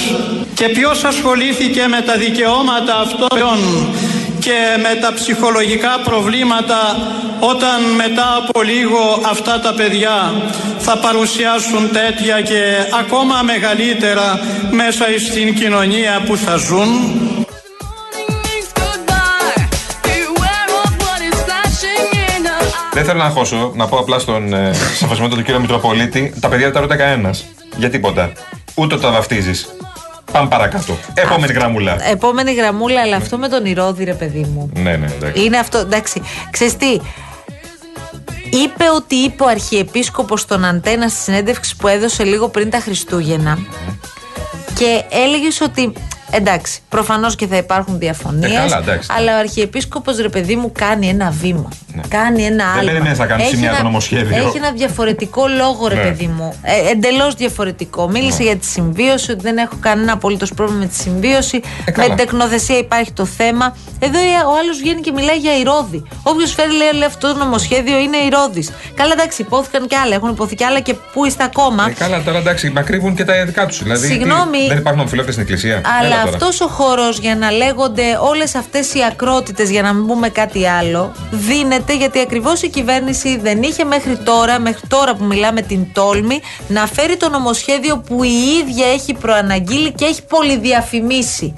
Και 0.53 0.67
ποιος 0.69 1.03
ασχολήθηκε 1.03 1.83
με 1.88 2.01
τα 2.01 2.15
δικαιώματα 2.17 2.95
αυτών 3.05 3.59
και 4.45 4.60
με 4.86 4.93
τα 5.01 5.13
ψυχολογικά 5.13 5.93
προβλήματα 6.03 6.81
όταν 7.39 7.77
μετά 8.03 8.29
από 8.41 8.62
λίγο 8.62 9.01
αυτά 9.33 9.60
τα 9.60 9.74
παιδιά 9.74 10.15
θα 10.77 10.98
παρουσιάσουν 10.98 11.83
τέτοια 12.00 12.41
και 12.41 12.62
ακόμα 13.01 13.41
μεγαλύτερα 13.41 14.39
μέσα 14.71 15.05
στην 15.27 15.55
κοινωνία 15.55 16.21
που 16.25 16.38
θα 16.38 16.55
ζουν. 16.55 16.89
Means 18.43 18.69
goodbye. 18.79 19.62
Beware 20.10 20.71
of 20.83 20.91
what 21.05 21.21
is 21.29 21.38
flashing 21.48 22.05
in 22.36 22.43
her 22.45 22.62
eyes. 22.62 22.93
Δεν 22.93 23.03
θέλω 23.03 23.19
να 23.19 23.29
χώσω, 23.29 23.71
να 23.75 23.88
πω 23.88 23.98
απλά 23.98 24.19
στον 24.19 24.53
ε, 24.53 24.74
σεβασμένο 24.98 25.36
του 25.36 25.43
κύριο 25.43 25.60
Μητροπολίτη, 25.60 26.33
τα 26.39 26.48
παιδιά 26.48 26.65
δεν 26.65 26.74
τα 26.74 26.79
ρωτάει 26.79 26.98
κανένας. 26.98 27.45
Για 27.77 27.89
τίποτα. 27.89 28.31
Ούτε 28.75 28.98
τα 28.98 29.12
βαφτίζεις. 29.12 29.67
Πάμε 30.31 30.47
παρακάτω. 30.47 30.97
Επόμενη 31.13 31.53
γραμμούλα. 31.53 32.09
Επόμενη 32.09 32.53
γραμμούλα, 32.53 33.01
αλλά 33.01 33.15
αυτό 33.15 33.38
με 33.38 33.47
τον 33.47 33.65
Ηρώδη, 33.65 34.03
ρε 34.03 34.13
παιδί 34.13 34.45
μου. 34.53 34.71
Ναι, 34.73 34.95
ναι, 34.95 35.05
εντάξει. 35.05 35.43
Είναι 35.43 35.57
αυτό, 35.57 35.77
εντάξει. 35.77 36.21
Ξέρεις 36.51 36.75
τι, 36.75 37.00
είπε 38.50 38.83
ότι 38.95 39.15
είπε 39.15 39.43
ο 39.43 39.47
Αρχιεπίσκοπος 39.47 40.41
στον 40.41 40.65
Αντένα 40.65 41.07
στη 41.07 41.19
συνέντευξη 41.19 41.75
που 41.75 41.88
έδωσε 41.88 42.23
λίγο 42.23 42.50
πριν 42.50 42.69
τα 42.69 42.79
Χριστούγεννα 42.79 43.57
και 44.73 45.03
έλεγες 45.09 45.61
ότι 45.61 45.93
εντάξει, 46.31 46.79
προφανώς 46.89 47.35
και 47.35 47.47
θα 47.47 47.57
υπάρχουν 47.57 48.00
διαφωνίες 48.00 48.51
Ε, 48.51 48.55
καλά, 48.55 48.77
εντάξει. 48.77 49.09
αλλά 49.17 49.35
ο 49.35 49.39
Αρχιεπίσκοπος 49.39 50.17
ρε 50.17 50.29
παιδί 50.29 50.55
μου 50.55 50.71
κάνει 50.71 51.07
ένα 51.09 51.29
βήμα. 51.41 51.69
Κάνει 52.07 52.43
ένα 52.43 52.55
Δεν 52.65 52.67
άλμα. 52.79 52.91
περιμένεις 52.91 53.17
να 53.19 53.25
κάνεις 53.25 53.45
Έχει 53.45 53.53
σημεία 53.53 53.69
ένα- 53.69 53.77
το 53.77 53.83
νομοσχέδιο. 53.83 54.38
Έχει 54.38 54.57
ένα 54.57 54.71
διαφορετικό 54.71 55.47
λόγο, 55.47 55.88
ρε 55.88 55.95
Ναι. 55.95 56.01
παιδί 56.01 56.27
μου. 56.27 56.53
Ε, 56.61 56.89
Εντελώς 56.91 57.35
διαφορετικό. 57.35 58.09
Μίλησε 58.09 58.43
για 58.43 58.55
τη 58.55 58.65
συμβίωση, 58.65 59.31
ότι 59.31 59.41
δεν 59.41 59.57
έχω 59.57 59.75
κανένα 59.79 60.13
απολύτως 60.13 60.53
πρόβλημα 60.53 60.79
με 60.79 60.85
τη 60.88 60.95
συμβίωση. 60.95 61.59
με 61.63 61.69
Ε, 61.85 61.91
καλά. 61.91 62.07
την 62.07 62.17
τεκνοθεσία 62.17 62.77
υπάρχει 62.77 63.11
το 63.11 63.25
θέμα. 63.25 63.75
Εδώ 64.00 64.19
ο 64.19 64.57
άλλος 64.61 64.77
βγαίνει 64.77 65.01
και 65.01 65.11
μιλάει 65.11 65.38
για 65.38 65.57
ηρώδη. 65.57 66.03
Όποιος 66.23 66.53
φέρει 66.53 66.71
λέει, 66.75 66.91
λέει 66.93 67.07
αυτό 67.07 67.33
το 67.33 67.38
νομοσχέδιο 67.39 67.97
είναι 68.00 68.17
ηρώδης. 68.17 68.71
Καλά, 68.95 69.11
εντάξει, 69.13 69.41
υπόθηκαν 69.41 69.88
και 69.88 69.95
άλλα. 69.95 70.15
Έχουν 70.15 70.29
υποθεί 70.29 70.55
και 70.55 70.65
άλλα 70.65 70.79
και 70.79 70.93
πού 71.13 71.25
είστε 71.25 71.43
ακόμα. 71.43 71.85
Ε, 71.89 71.93
καλά, 71.93 72.21
τώρα 72.23 72.38
εντάξει, 72.38 72.69
μακρύβουν 72.69 73.15
και 73.15 73.25
τα 73.25 73.45
δικά 73.45 73.65
τους. 73.65 73.83
Δηλαδή, 73.83 74.07
τι, 74.07 74.13
Συγγνώμη. 74.13 74.67
δεν 74.67 74.77
υπάρχουν 74.77 75.01
αμφιλόφιλε 75.01 75.31
στην 75.31 75.43
Εκκλησία. 75.43 75.75
Αλλά 76.00 76.05
Έλα 76.05 76.15
τώρα. 76.15 76.20
Αυτός 76.23 76.61
ο 76.61 76.67
χώρος 76.67 77.17
για 77.19 77.35
να 77.35 77.51
λέγονται 77.51 78.03
όλες 78.21 78.55
αυτές 78.55 78.93
οι 78.93 78.99
ακρότητες, 79.11 79.69
για 79.69 79.81
να 79.81 79.93
μην 79.93 80.07
πούμε 80.07 80.29
κάτι 80.29 80.67
άλλο, 80.67 81.11
δίνεται 81.31 81.95
γιατί 81.97 82.19
ακριβώς 82.19 82.61
η 82.61 82.69
κυβέρνηση 82.69 83.39
δεν 83.39 83.61
είχε 83.61 83.83
μέχρι 83.83 84.17
τώρα, 84.17 84.59
μέχρι 84.59 84.87
τώρα 84.87 85.15
που 85.15 85.23
μιλάμε 85.23 85.61
την 85.61 85.85
τόλμη, 85.93 86.39
να 86.67 86.85
φέρει 86.87 87.17
το 87.17 87.29
νομοσχέδιο 87.29 87.97
που 87.97 88.23
η 88.23 88.29
ίδια 88.61 88.87
έχει 88.87 89.13
προαναγγείλει 89.13 89.91
και 89.91 90.05
έχει 90.05 90.23
πολυδιαφημίσει. 90.25 91.53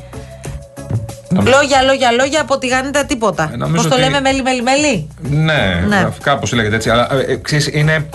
Λόγια, 1.35 1.81
λόγια, 1.81 2.11
λόγια 2.11 2.41
από 2.41 2.57
τη 2.57 2.67
γανίτα 2.67 3.05
τίποτα. 3.05 3.49
Ε, 3.53 3.55
νομίζω 3.55 3.75
Πώς 3.81 3.87
το 3.87 3.93
ότι- 3.93 4.03
λέμε, 4.03 4.19
μέλι, 4.21 4.41
μέλι, 4.41 4.61
μέλι; 4.61 5.07
Ναι, 5.21 5.83
Ναι. 5.87 6.07
κάπως 6.23 6.51
λέγεται 6.53 6.75
έτσι. 6.75 6.89
Αλλά 6.89 7.07
ε, 7.13 7.31
ε, 7.31 7.35
ξέρεις, 7.35 7.67
είναι. 7.73 8.05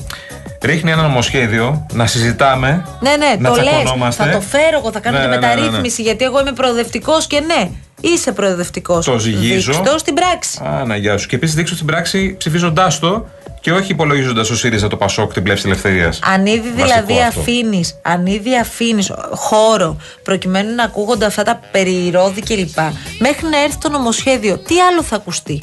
Ρίχνει 0.62 0.91
ένα 0.91 1.03
νομοσχέδιο 1.03 1.87
να 1.93 2.07
συζητάμε. 2.07 2.85
Ναι, 3.00 3.17
ναι, 3.17 3.37
να 3.38 3.50
το 3.50 3.55
λες. 3.57 3.65
τσακωνόμαστε. 3.65 4.25
Θα 4.25 4.31
το 4.31 4.41
φέρω 4.41 4.79
εγώ, 4.79 4.93
θα 4.93 5.00
κάνω 5.00 5.19
Ναι, 5.19 5.25
τη 5.25 5.29
ναι, 5.29 5.37
ναι, 5.37 5.47
ναι, 5.47 5.55
ναι. 5.55 5.61
μεταρρύθμιση 5.61 6.03
γιατί 6.03 6.25
εγώ 6.25 6.41
είμαι 6.41 6.53
προοδευτικός 6.53 7.27
και 7.27 7.41
ναι, 7.41 7.71
είσαι 8.00 8.33
προοδευτικός. 8.33 9.05
Το 9.05 9.19
ζυγίζω. 9.19 9.73
Δείξτε 9.73 9.99
στην 9.99 10.15
πράξη. 10.15 10.62
Α, 10.65 10.85
να 10.85 10.97
γεια 10.97 11.17
σου. 11.19 11.27
Και 11.27 11.37
επίσης 11.37 11.55
δείξω 11.55 11.75
στην 11.75 11.87
πράξη 11.87 12.37
ψηφίζοντάς 12.38 12.99
το 12.99 13.27
και 13.61 13.73
όχι 13.73 13.93
υπολογίζοντας 13.93 14.50
ο 14.50 14.57
ΣΥΡΙΖΑ 14.57 14.88
το 14.88 14.97
Πασόκ 14.97 15.33
την 15.33 15.43
πλεύση 15.43 15.67
ελευθερίας. 15.67 16.19
Αν 16.23 16.47
ήδη 16.47 16.69
δηλαδή 16.75 17.15
αφήνεις 17.23 17.99
αν 18.03 18.27
ήδη 18.27 18.59
αφήνεις 18.59 19.12
χώρο 19.31 19.97
προκειμένου 20.23 20.75
να 20.75 20.83
ακούγονται 20.85 21.27
αυτά 21.27 21.43
τα 21.43 21.61
περιηρώδη 21.71 22.41
κλπ. 22.41 22.79
Μέχρι 23.19 23.47
να 23.50 23.62
έρθει 23.62 23.79
το 23.79 23.88
νομοσχέδιο, 23.88 24.59
τι 24.59 24.81
άλλο 24.81 25.03
θα 25.03 25.17
ακουστεί; 25.17 25.62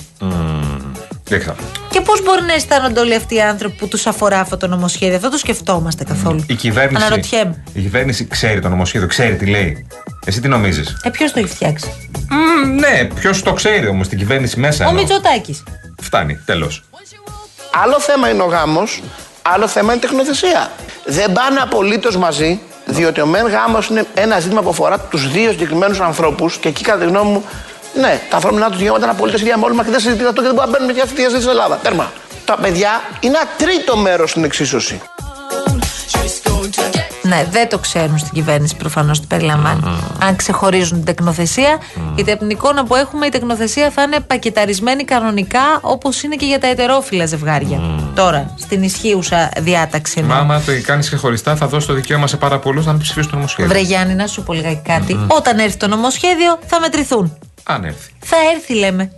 Δείχτα. 1.28 1.56
Και 1.90 2.02
πώς 2.02 2.24
μπορεί 2.24 2.42
να 2.42 2.54
αισθάνονται 2.54 3.00
όλοι 3.00 3.16
αυτοί 3.16 3.36
οι 3.36 3.42
άνθρωποι 3.42 3.76
που 3.76 3.88
τους 3.88 4.06
αφορά 4.08 4.40
αυτό 4.40 4.58
το 4.58 4.68
νομοσχέδιο; 4.68 5.16
Αυτό 5.16 5.30
το 5.30 5.38
σκεφτόμαστε 5.38 6.04
καθόλου. 6.04 6.46
Η 6.48 6.54
κυβέρνηση, 6.56 7.04
Αναρωτιέμαι. 7.06 7.64
η 7.74 7.82
κυβέρνηση 7.82 8.28
ξέρει 8.28 8.60
το 8.62 8.70
νομοσχέδιο, 8.70 9.08
ξέρει 9.08 9.36
τι 9.36 9.46
λέει. 9.46 9.88
Εσύ 10.26 10.42
τι 10.42 10.48
νομίζεις; 10.48 10.98
Ε, 11.04 11.10
ποιος 11.10 11.32
το 11.32 11.40
έχει 11.40 11.48
φτιάξει; 11.48 12.10
ναι, 12.80 13.06
ποιος 13.16 13.44
το 13.44 13.54
ξέρει 13.54 13.88
όμως, 13.88 14.08
την 14.08 14.18
κυβέρνηση 14.18 14.60
μέσα. 14.60 14.86
Ο 14.86 14.90
εννοώ. 14.90 15.04
Μητσοτάκης. 15.04 15.64
Φτάνει, 16.02 16.40
τέλος. 16.46 16.84
Άλλο 17.84 18.00
θέμα 18.00 18.30
είναι 18.30 18.42
ο 18.42 18.46
γάμος, 18.46 19.02
άλλο 19.42 19.68
θέμα 19.68 19.94
είναι 19.94 20.02
η 20.04 20.08
τεχνοθεσία. 20.08 20.72
Δεν 21.06 21.32
πάνε 21.32 21.60
απολύτως 21.60 22.18
μαζί, 22.18 22.60
διότι 22.86 23.22
ο 23.22 23.26
μεν 23.26 23.48
γάμος 23.48 23.88
είναι 23.88 24.06
ένα 24.14 24.40
ζήτημα 24.40 24.62
που 24.62 24.70
αφορά 24.70 25.00
τους 25.00 25.32
δύο 25.32 25.52
συγκεκριμένους 25.52 26.00
ανθρώπους 26.00 26.58
και 26.58 26.68
εκεί, 26.68 26.84
κατά 26.84 27.00
τη 27.00 27.06
γνώμη 27.06 27.32
μου, 27.32 27.44
ναι, 27.96 28.22
τα 28.30 28.36
ανθρώπινα 28.36 28.68
τους 28.68 28.78
δικαιώματα 28.78 29.06
είναι 29.06 29.14
απολύτως 29.14 29.42
ίδια 29.42 29.58
με 29.58 29.66
όλους 29.66 29.78
μα 29.78 29.84
και 29.84 29.92
δεν 29.92 30.00
συζητείται 30.00 30.30
αυτό 30.30 30.42
και 30.42 30.48
δεν 30.48 30.56
μπορούμε 30.56 30.72
να 30.72 30.78
μπαίνουμε 30.78 30.94
για 30.94 31.04
αυτή 31.04 31.16
τη 31.16 31.22
συζήτηση 31.22 31.48
στην 31.48 31.58
Ελλάδα. 31.58 31.76
Τέρμα. 31.78 32.12
Τα 32.46 32.56
παιδιά 32.56 33.02
είναι 33.20 33.38
ένα 33.38 33.50
τρίτο 33.58 33.98
μέρος 33.98 34.30
στην 34.30 34.44
εξίσωση. 34.44 35.02
Ναι, 37.36 37.46
δεν 37.52 37.70
το 37.70 37.78
ξέρουν 37.78 38.18
στην 38.18 38.32
κυβέρνηση 38.34 38.76
προφανώς 38.76 39.20
τι 39.20 39.28
περιλαμβάνει. 39.28 39.82
Αν 40.20 40.36
ξεχωρίζουν 40.36 40.98
την 40.98 41.06
τεκνοθεσία, 41.06 41.78
γιατί 42.16 42.32
από 42.32 42.40
την 42.40 42.50
εικόνα 42.50 42.86
που 42.86 42.96
έχουμε 42.96 43.26
η 43.26 43.30
τεκνοθεσία 43.30 43.90
θα 43.92 44.02
είναι 44.02 44.20
πακεταρισμένη 44.20 45.04
κανονικά 45.04 45.80
όπως 45.82 46.24
είναι 46.24 46.36
και 46.36 46.46
για 46.46 46.60
τα 46.60 46.68
ετερόφιλα 46.68 47.26
ζευγάρια. 47.26 47.80
Τώρα, 48.16 48.54
στην 48.60 48.84
ισχύουσα 48.84 49.52
διάταξη. 49.58 50.20
εννοώ. 50.20 50.36
Μα 50.36 50.42
άμα 50.42 50.62
το 50.62 50.72
κάνεις 50.86 51.06
ξεχωριστά, 51.06 51.56
θα 51.56 51.68
δώσει 51.68 51.88
το 51.88 51.94
δικαίωμα 51.94 52.28
σε 52.28 52.38
πάρα 52.38 52.60
πολλούς 52.60 52.86
να 52.86 52.92
μην 52.92 53.02
ψηφίσουν 53.02 53.30
το 53.30 53.36
νομοσχέδιο. 53.36 53.72
Βρε 53.72 53.82
Γιάννη, 53.82 54.14
να 54.14 54.28
σου 54.28 54.44
πω 54.44 54.54
λιγάκι 54.54 54.82
κάτι. 54.84 55.26
Όταν 55.28 55.60
έρθει 55.60 55.78
το 55.78 55.88
νομοσχέδιο, 55.88 56.60
θα 56.66 56.80
μετρηθούν. 56.80 57.38
Αν 57.64 57.84
έρθει. 57.84 58.12
Θα 58.20 58.36
έρθει, 58.56 58.74
λέμε. 58.76 59.12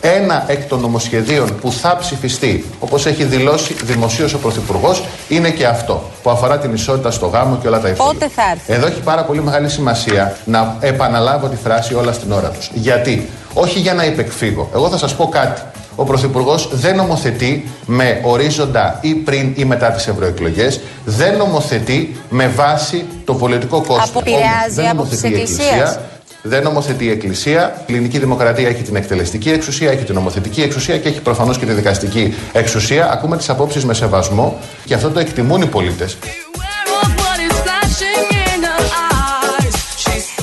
Ένα 0.00 0.44
εκ 0.46 0.64
των 0.64 0.80
νομοσχεδίων 0.80 1.58
που 1.60 1.72
θα 1.72 1.96
ψηφιστεί, 1.96 2.64
όπως 2.80 3.06
έχει 3.06 3.24
δηλώσει 3.24 3.74
δημοσίως 3.84 4.34
ο 4.34 4.38
Πρωθυπουργός, 4.38 5.04
είναι 5.28 5.50
και 5.50 5.66
αυτό 5.66 6.02
που 6.22 6.30
αφορά 6.30 6.58
την 6.58 6.74
ισότητα 6.74 7.10
στο 7.10 7.26
γάμο 7.26 7.56
και 7.56 7.68
όλα 7.68 7.80
τα 7.80 7.88
υπόλοιπα. 7.88 8.12
Πότε 8.12 8.32
θα 8.34 8.42
έρθει; 8.50 8.72
Εδώ 8.72 8.86
έχει 8.86 9.00
πάρα 9.00 9.24
πολύ 9.24 9.42
μεγάλη 9.42 9.68
σημασία 9.68 10.36
να 10.44 10.76
επαναλάβω 10.80 11.48
τη 11.48 11.56
φράση 11.56 11.94
όλα 11.94 12.12
στην 12.12 12.32
ώρα 12.32 12.48
τους. 12.48 12.70
Γιατί, 12.74 13.28
όχι 13.54 13.78
για 13.78 13.94
να 13.94 14.04
υπεκφύγω. 14.04 14.70
Εγώ 14.74 14.88
θα 14.88 14.96
σας 14.96 15.14
πω 15.14 15.28
κάτι. 15.28 15.60
Ο 15.96 16.04
Πρωθυπουργός 16.04 16.68
δεν 16.72 16.96
νομοθετεί 16.96 17.70
με 17.86 18.20
ορίζοντα 18.24 18.98
ή 19.00 19.14
πριν 19.14 19.52
ή 19.56 19.64
μετά 19.64 19.90
τις 19.90 20.06
ευρωεκλογές. 20.06 20.80
Δεν 21.04 21.36
νομοθετεί 21.36 22.16
με 22.28 22.46
βάση 22.46 23.04
το 23.24 23.34
πολιτικό 23.34 23.76
κόστος. 23.76 24.08
Αποπηρεάζει 24.08 24.86
από 24.90 25.04
τις 25.04 25.22
εκκλησίες. 25.22 25.98
Δεν 26.42 26.62
νομοθετεί 26.62 27.04
η 27.04 27.10
Εκκλησία. 27.10 27.82
Η 27.86 27.92
ελληνική 27.92 28.18
δημοκρατία 28.18 28.68
έχει 28.68 28.82
την 28.82 28.96
εκτελεστική 28.96 29.50
εξουσία, 29.50 29.90
έχει 29.90 30.04
την 30.04 30.14
νομοθετική 30.14 30.62
εξουσία 30.62 30.98
και 30.98 31.08
έχει 31.08 31.20
προφανώς 31.20 31.58
και 31.58 31.66
τη 31.66 31.72
δικαστική 31.72 32.34
εξουσία. 32.52 33.12
Ακούμε 33.12 33.36
τις 33.36 33.48
απόψεις 33.48 33.84
με 33.84 33.94
σεβασμό 33.94 34.58
και 34.84 34.94
αυτό 34.94 35.10
το 35.10 35.18
εκτιμούν 35.18 35.62
οι 35.62 35.66
πολίτες. 35.66 36.16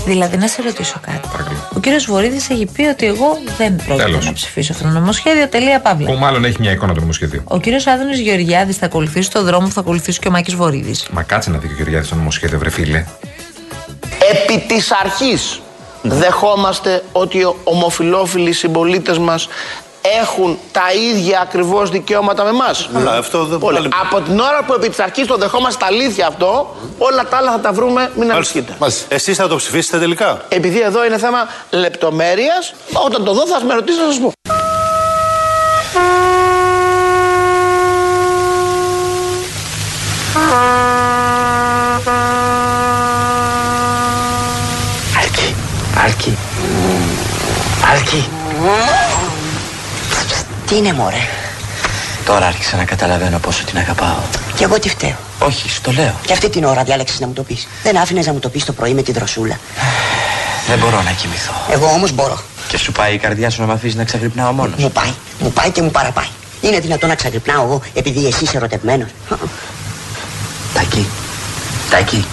Δηλαδή, 0.05 0.37
να 0.37 0.47
σε 0.47 0.61
ρωτήσω 0.61 0.99
κάτι. 1.01 1.27
Ο 1.75 1.79
κύριος 1.79 2.05
Βορύδης 2.05 2.49
έχει 2.49 2.65
πει 2.65 2.83
ότι 2.83 3.05
εγώ 3.05 3.37
δεν 3.57 3.75
πρόκειται 3.75 4.03
Τέλος. 4.03 4.25
να 4.25 4.33
ψηφίσω 4.33 4.71
αυτό 4.71 4.83
το 4.83 4.89
νομοσχέδιο. 4.89 5.47
Τελεία 5.47 5.79
παύλα. 5.79 6.11
Που 6.11 6.17
μάλλον 6.17 6.45
έχει 6.45 6.55
μια 6.59 6.71
εικόνα 6.71 6.93
του 6.93 6.99
νομοσχεδίου. 6.99 7.41
Ο 7.45 7.59
κύριος 7.59 7.87
Άδωνης 7.87 8.19
Γεωργιάδης 8.19 8.77
θα 8.77 8.85
ακολουθήσει 8.85 9.31
το 9.31 9.43
δρόμο 9.43 9.67
που 9.67 9.73
θα 9.73 9.79
ακολουθήσει 9.79 10.19
και 10.19 10.27
ο 10.27 10.31
Μάκης 10.31 10.55
Βορύδης. 10.55 11.07
Μα 11.11 11.23
κάτσε 11.23 11.49
να 11.49 11.57
δει 11.57 11.67
και 11.67 11.73
ο 11.73 11.75
Γεωργιάδης 11.75 12.09
το 12.09 12.15
νομοσχέδιο, 12.15 12.59
βρε 12.59 12.69
φίλε. 12.69 13.05
Επί 14.31 14.65
της 14.67 14.91
αρχής 15.03 15.61
δεχόμαστε 16.09 17.03
ότι 17.11 17.37
οι 17.37 17.53
ομοφιλόφιλοι 17.63 18.51
συμπολίτες 18.53 19.17
μας 19.17 19.47
έχουν 20.21 20.57
τα 20.71 20.81
ίδια 21.11 21.39
ακριβώς 21.41 21.89
δικαιώματα 21.89 22.43
με 22.43 22.49
εμάς. 22.49 22.89
Αλλά 22.95 23.17
αυτό 23.17 23.45
δεν 23.45 23.59
Πολύ. 23.59 23.75
πάλι- 23.77 23.89
Από 24.01 24.21
την 24.21 24.39
ώρα 24.39 24.63
που 24.67 24.73
επί 24.73 24.89
της 24.89 24.99
αρχής 24.99 25.27
το 25.27 25.35
δεχόμαστε 25.37 25.79
τα 25.79 25.85
αλήθεια 25.85 26.27
αυτό, 26.27 26.75
όλα 26.97 27.27
τα 27.29 27.37
άλλα 27.37 27.51
θα 27.51 27.59
τα 27.59 27.71
βρούμε, 27.71 28.11
μην 28.15 28.31
ανησυχείτε. 28.31 28.77
Εσείς 29.07 29.37
θα 29.37 29.47
το 29.47 29.55
ψηφίσετε 29.55 29.99
τελικά; 29.99 30.41
Επειδή 30.49 30.81
εδώ 30.81 31.05
είναι 31.05 31.17
θέμα 31.17 31.47
λεπτομέρειας, 31.69 32.73
όταν 33.05 33.23
το 33.23 33.33
δω 33.33 33.47
θα 33.47 33.63
με 33.65 33.73
ρωτήσει 33.73 33.99
να 33.99 34.05
σας 34.05 34.19
πω. 34.19 34.31
Άρκη, 46.05 46.37
Άρκη, 47.91 48.29
Άρκη. 50.19 50.35
Τι 50.67 50.75
είναι 50.75 50.93
μωρέ; 50.93 51.27
Τώρα 52.25 52.45
άρχισα 52.45 52.77
να 52.77 52.83
καταλαβαίνω 52.85 53.39
πόσο 53.39 53.63
την 53.63 53.77
αγαπάω. 53.77 54.17
Και 54.55 54.63
εγώ 54.63 54.79
τι 54.79 54.89
φταίω 54.89 55.15
Όχι, 55.39 55.69
στο 55.69 55.91
λέω. 55.91 56.13
Και 56.25 56.33
αυτή 56.33 56.49
την 56.49 56.63
ώρα 56.63 56.83
διάλεξες 56.83 57.19
να 57.19 57.27
μου 57.27 57.33
το 57.33 57.43
πεις 57.43 57.67
Δεν 57.83 57.97
άφηνες 57.97 58.25
να 58.25 58.33
μου 58.33 58.39
το 58.39 58.49
πεις 58.49 58.65
το 58.65 58.73
πρωί 58.73 58.93
με 58.93 59.01
τη 59.01 59.11
δροσούλα 59.11 59.59
Δεν 60.67 60.77
μπορώ 60.77 61.01
να 61.01 61.11
κοιμηθώ. 61.11 61.53
Εγώ 61.71 61.87
όμως 61.87 62.11
μπορώ 62.11 62.39
Και 62.67 62.77
σου 62.77 62.91
πάει 62.91 63.13
η 63.13 63.17
καρδιά 63.17 63.49
σου 63.49 63.61
να 63.61 63.67
με 63.67 63.73
αφήσει 63.73 63.95
να 63.95 64.03
ξαγρυπνάω 64.03 64.51
μόνος; 64.51 64.79
Μου 64.79 64.91
πάει, 64.91 65.13
μου 65.39 65.51
πάει 65.51 65.69
και 65.69 65.81
μου 65.81 65.91
παραπάει 65.91 66.27
Είναι 66.61 66.79
δυνατόν 66.79 67.09
να 67.09 67.15
ξαγρυπνάω 67.15 67.63
εγώ 67.63 67.81
επειδή 67.93 68.27
εσύ 68.27 68.43
είσαι 68.43 68.57
ερωτευμένος 68.57 69.09
Τακί. 70.73 71.07
Τακί. 71.89 72.25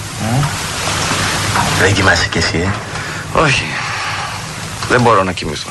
Δεν 1.80 1.94
κοιμάσαι 1.94 2.28
κι 2.28 2.38
εσύ, 2.38 2.58
ε; 2.58 2.91
Όχι. 3.34 3.64
Δεν 4.88 5.00
μπορώ 5.00 5.22
να 5.22 5.32
κοιμηθώ. 5.32 5.70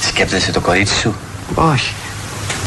Σκέπτεσαι 0.00 0.52
το 0.52 0.60
κορίτσι 0.60 0.94
σου; 0.94 1.16
Όχι. 1.54 1.92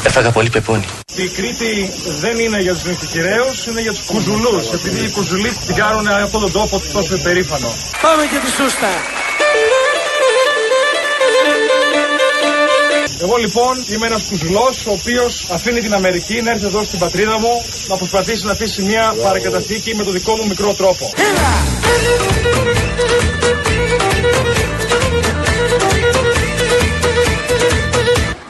Έφαγα 0.03 0.31
πολύ 0.31 0.49
πεπόνι. 0.49 0.85
Η 1.15 1.27
Κρήτη 1.27 1.91
δεν 2.19 2.39
είναι 2.39 2.61
για 2.61 2.73
τους 2.73 2.83
νοικοκυρέους, 2.83 3.65
είναι 3.65 3.81
για 3.81 3.91
τους 3.91 4.05
κουζουλούς, 4.05 4.71
επειδή 4.73 5.05
οι 5.05 5.09
κουζουλοί 5.09 5.49
την 5.65 5.75
κάνουν 5.75 6.07
αυτόν 6.07 6.41
τον 6.41 6.51
τόπο 6.51 6.81
τόσο 6.93 7.17
περήφανο. 7.17 7.73
Πάμε 8.01 8.23
και 8.23 8.37
τη 8.45 8.51
σούστα. 8.51 8.87
Εγώ 13.21 13.35
λοιπόν 13.35 13.83
είμαι 13.89 14.05
ένας 14.05 14.23
κουζουλός 14.29 14.85
ο 14.85 14.91
οποίος 14.91 15.47
αφήνει 15.51 15.81
την 15.81 15.93
Αμερική 15.93 16.41
να 16.41 16.51
έρθει 16.51 16.65
εδώ 16.65 16.83
στην 16.83 16.99
πατρίδα 16.99 17.39
μου 17.39 17.65
να 17.87 17.95
προσπαθήσει 17.95 18.45
να 18.45 18.51
αφήσει 18.51 18.81
μια 18.81 19.15
παρακαταθήκη 19.23 19.95
με 19.95 20.03
το 20.03 20.11
δικό 20.11 20.35
μου 20.35 20.47
μικρό 20.47 20.73
τρόπο. 20.73 21.13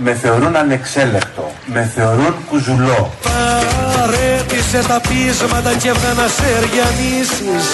Με 0.05 0.13
θεωρούν 0.13 0.55
ανεξέλεκτο. 0.55 1.51
Με 1.65 1.91
θεωρούν 1.95 2.35
κουζουλό. 2.49 3.13
Παρέτησε 3.23 4.87
τα 4.87 5.01
πείσματα 5.07 5.73
και 5.73 5.87
έβγα 5.87 6.13
να 6.13 6.27
σε 6.27 6.43
ριανίσεις. 6.59 7.65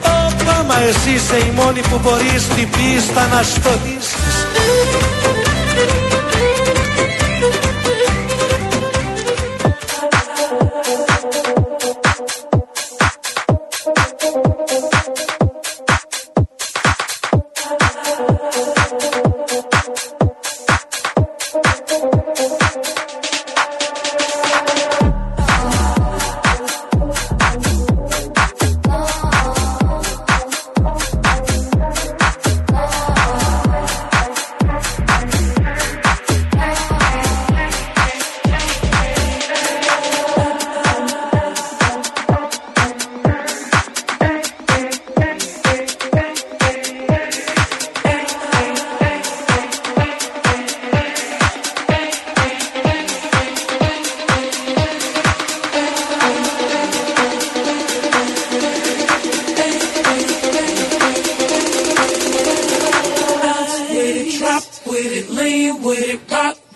Όπα, 0.00 0.64
μα 0.68 0.80
εσύ 0.88 1.10
είσαι 1.10 1.36
η 1.36 1.52
μόνη 1.54 1.80
που 1.80 2.00
μπορείς 2.02 2.48
την 2.48 2.68
πίστα 2.70 3.26
να 3.26 3.42
στολίσεις. 3.42 4.46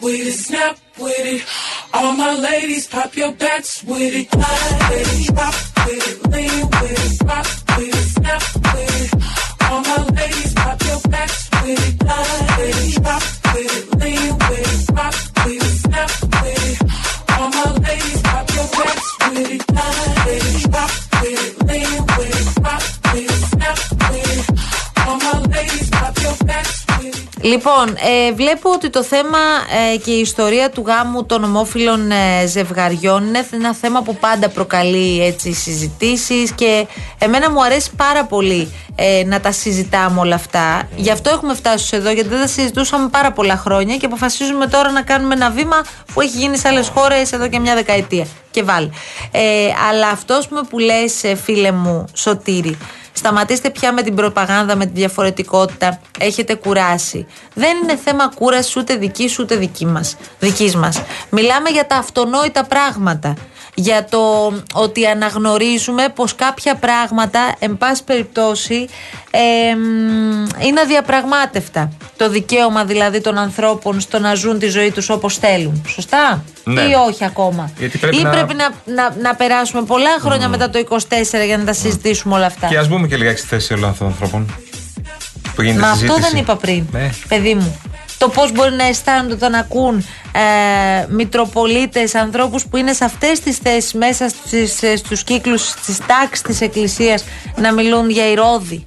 with 0.08 0.26
it, 0.26 0.32
snap 0.32 0.78
with 0.98 1.26
it. 1.34 1.42
All 1.92 2.12
my 2.16 2.34
ladies, 2.34 2.86
pop 2.86 3.14
your 3.16 3.32
backs 3.32 3.84
with 3.84 4.14
it. 4.14 4.28
Ladies, 4.90 5.30
pop 5.32 5.54
with 5.86 6.08
it, 6.08 6.30
lean 6.32 6.66
with 6.80 7.04
it, 7.04 7.28
rock 7.28 7.46
with 7.76 7.94
it, 7.94 8.08
snap 8.16 8.42
with 8.72 9.02
it. 9.02 9.10
All 9.70 9.80
my 9.82 10.04
ladies, 10.18 10.54
pop 10.54 10.82
your 10.84 11.00
backs 11.10 11.48
with 11.62 11.88
it. 11.88 12.02
Slide 12.02 12.58
with 12.58 12.96
it, 12.96 13.02
pop 13.04 13.37
Λοιπόν, 27.40 27.88
ε, 27.88 28.32
βλέπω 28.32 28.70
ότι 28.70 28.90
το 28.90 29.02
θέμα 29.02 29.38
ε, 29.92 29.96
και 29.96 30.10
η 30.10 30.20
ιστορία 30.20 30.70
του 30.70 30.84
γάμου 30.86 31.26
των 31.26 31.44
ομόφυλων 31.44 32.10
ε, 32.10 32.46
ζευγαριών 32.46 33.26
είναι 33.26 33.46
ένα 33.50 33.74
θέμα 33.74 34.02
που 34.02 34.16
πάντα 34.16 34.48
προκαλεί 34.48 35.24
έτσι, 35.24 35.52
συζητήσεις 35.52 36.52
και 36.52 36.86
εμένα 37.18 37.50
μου 37.50 37.64
αρέσει 37.64 37.90
πάρα 37.96 38.24
πολύ 38.24 38.72
ε, 38.96 39.22
να 39.26 39.40
τα 39.40 39.52
συζητάμε 39.52 40.20
όλα 40.20 40.34
αυτά. 40.34 40.88
Γι' 40.96 41.10
αυτό 41.10 41.30
έχουμε 41.30 41.54
φτάσει 41.54 41.84
ως 41.84 41.92
εδώ, 41.92 42.10
γιατί 42.10 42.28
δεν 42.28 42.40
τα 42.40 42.46
συζητούσαμε 42.46 43.08
πάρα 43.08 43.32
πολλά 43.32 43.56
χρόνια 43.56 43.96
και 43.96 44.06
αποφασίζουμε 44.06 44.66
τώρα 44.66 44.90
να 44.90 45.02
κάνουμε 45.02 45.34
ένα 45.34 45.50
βήμα 45.50 45.76
που 46.14 46.20
έχει 46.20 46.38
γίνει 46.38 46.58
σε 46.58 46.68
άλλες 46.68 46.88
χώρες 46.88 47.32
εδώ 47.32 47.48
και 47.48 47.58
μια 47.58 47.74
δεκαετία. 47.74 48.26
Και 48.50 48.62
βάλει. 48.62 48.90
Ε, 49.30 49.68
αλλά 49.88 50.08
αυτός 50.08 50.36
ας 50.38 50.48
πούμε, 50.48 50.60
που 50.68 50.78
λες 50.78 51.24
ε, 51.24 51.34
φίλε 51.34 51.72
μου 51.72 52.04
Σωτήρη, 52.12 52.78
Σταματήστε 53.18 53.70
πια 53.70 53.92
με 53.92 54.02
την 54.02 54.14
προπαγάνδα, 54.14 54.76
με 54.76 54.86
τη 54.86 54.92
διαφορετικότητα. 54.94 56.00
Έχετε 56.18 56.54
κουράσει. 56.54 57.26
Δεν 57.54 57.76
είναι 57.82 57.96
θέμα 57.96 58.32
κούραση 58.34 58.78
ούτε 58.78 58.96
δική 58.96 59.28
σου 59.28 59.42
ούτε 59.42 59.56
δική 59.56 59.86
μας, 59.86 60.16
δικής 60.38 60.76
μας. 60.76 61.02
Μιλάμε 61.30 61.70
για 61.70 61.86
τα 61.86 61.96
αυτονόητα 61.96 62.64
πράγματα. 62.64 63.34
Για 63.80 64.04
το 64.10 64.52
ότι 64.74 65.06
αναγνωρίζουμε 65.06 66.08
πως 66.14 66.34
κάποια 66.34 66.74
πράγματα, 66.74 67.40
εν 67.58 67.76
πάση 67.78 68.04
περιπτώσει, 68.04 68.88
εμ, 69.30 69.78
είναι 70.66 70.80
αδιαπραγμάτευτα. 70.80 71.92
Το 72.16 72.28
δικαίωμα 72.30 72.84
δηλαδή 72.84 73.20
των 73.20 73.38
ανθρώπων 73.38 74.00
στο 74.00 74.18
να 74.18 74.34
ζουν 74.34 74.58
τη 74.58 74.66
ζωή 74.68 74.90
τους 74.90 75.08
όπως 75.08 75.36
θέλουν. 75.38 75.84
Σωστά; 75.88 76.44
Ναι. 76.64 76.80
Ή 76.80 76.92
όχι 77.08 77.24
ακόμα; 77.24 77.70
Γιατί 77.78 77.98
πρέπει 77.98 78.16
Ή 78.16 78.22
να- 78.22 78.30
πρέπει 78.30 78.54
να, 78.54 78.68
να, 78.94 79.14
να 79.22 79.34
περάσουμε 79.34 79.82
πολλά 79.82 80.10
χρόνια 80.20 80.48
μετά 80.48 80.70
το 80.70 80.78
24 80.78 81.44
για 81.46 81.58
να 81.58 81.64
τα 81.64 81.72
συζητήσουμε 81.72 82.34
όλα 82.34 82.46
αυτά; 82.46 82.66
Και 82.68 82.78
ας 82.78 82.88
μπούμε 82.88 83.06
και 83.06 83.16
λιγάκι 83.16 83.38
στη 83.38 83.46
θέση 83.46 83.72
όλων 83.72 83.88
αυτών 83.90 84.06
των 84.06 84.16
ανθρώπων. 84.20 84.54
Που 85.54 85.62
γίνεται 85.62 85.80
Μα 85.80 85.90
αυτό 85.90 86.04
συζήτηση. 86.06 86.30
δεν 86.30 86.40
είπα 86.40 86.56
πριν, 86.56 86.84
Ναι. 86.92 87.10
παιδί 87.28 87.54
μου. 87.54 87.80
Το 88.18 88.28
πώς 88.28 88.52
μπορεί 88.52 88.74
να 88.74 88.84
αισθάνονται 88.84 89.34
όταν 89.34 89.54
ακούν 89.54 90.06
ε, 90.32 91.06
Μητροπολίτες, 91.08 92.14
ανθρώπους 92.14 92.66
που 92.66 92.76
είναι 92.76 92.92
σε 92.92 93.04
αυτές 93.04 93.40
τις 93.40 93.56
θέσεις 93.56 93.92
μέσα 93.92 94.28
στις, 94.28 94.82
ε, 94.82 94.96
στους 94.96 95.24
κύκλους 95.24 95.74
της 95.74 95.98
τάξης 96.06 96.42
της 96.42 96.60
Εκκλησίας 96.60 97.24
να 97.56 97.72
μιλούν 97.72 98.10
για 98.10 98.30
ηρώδη. 98.30 98.84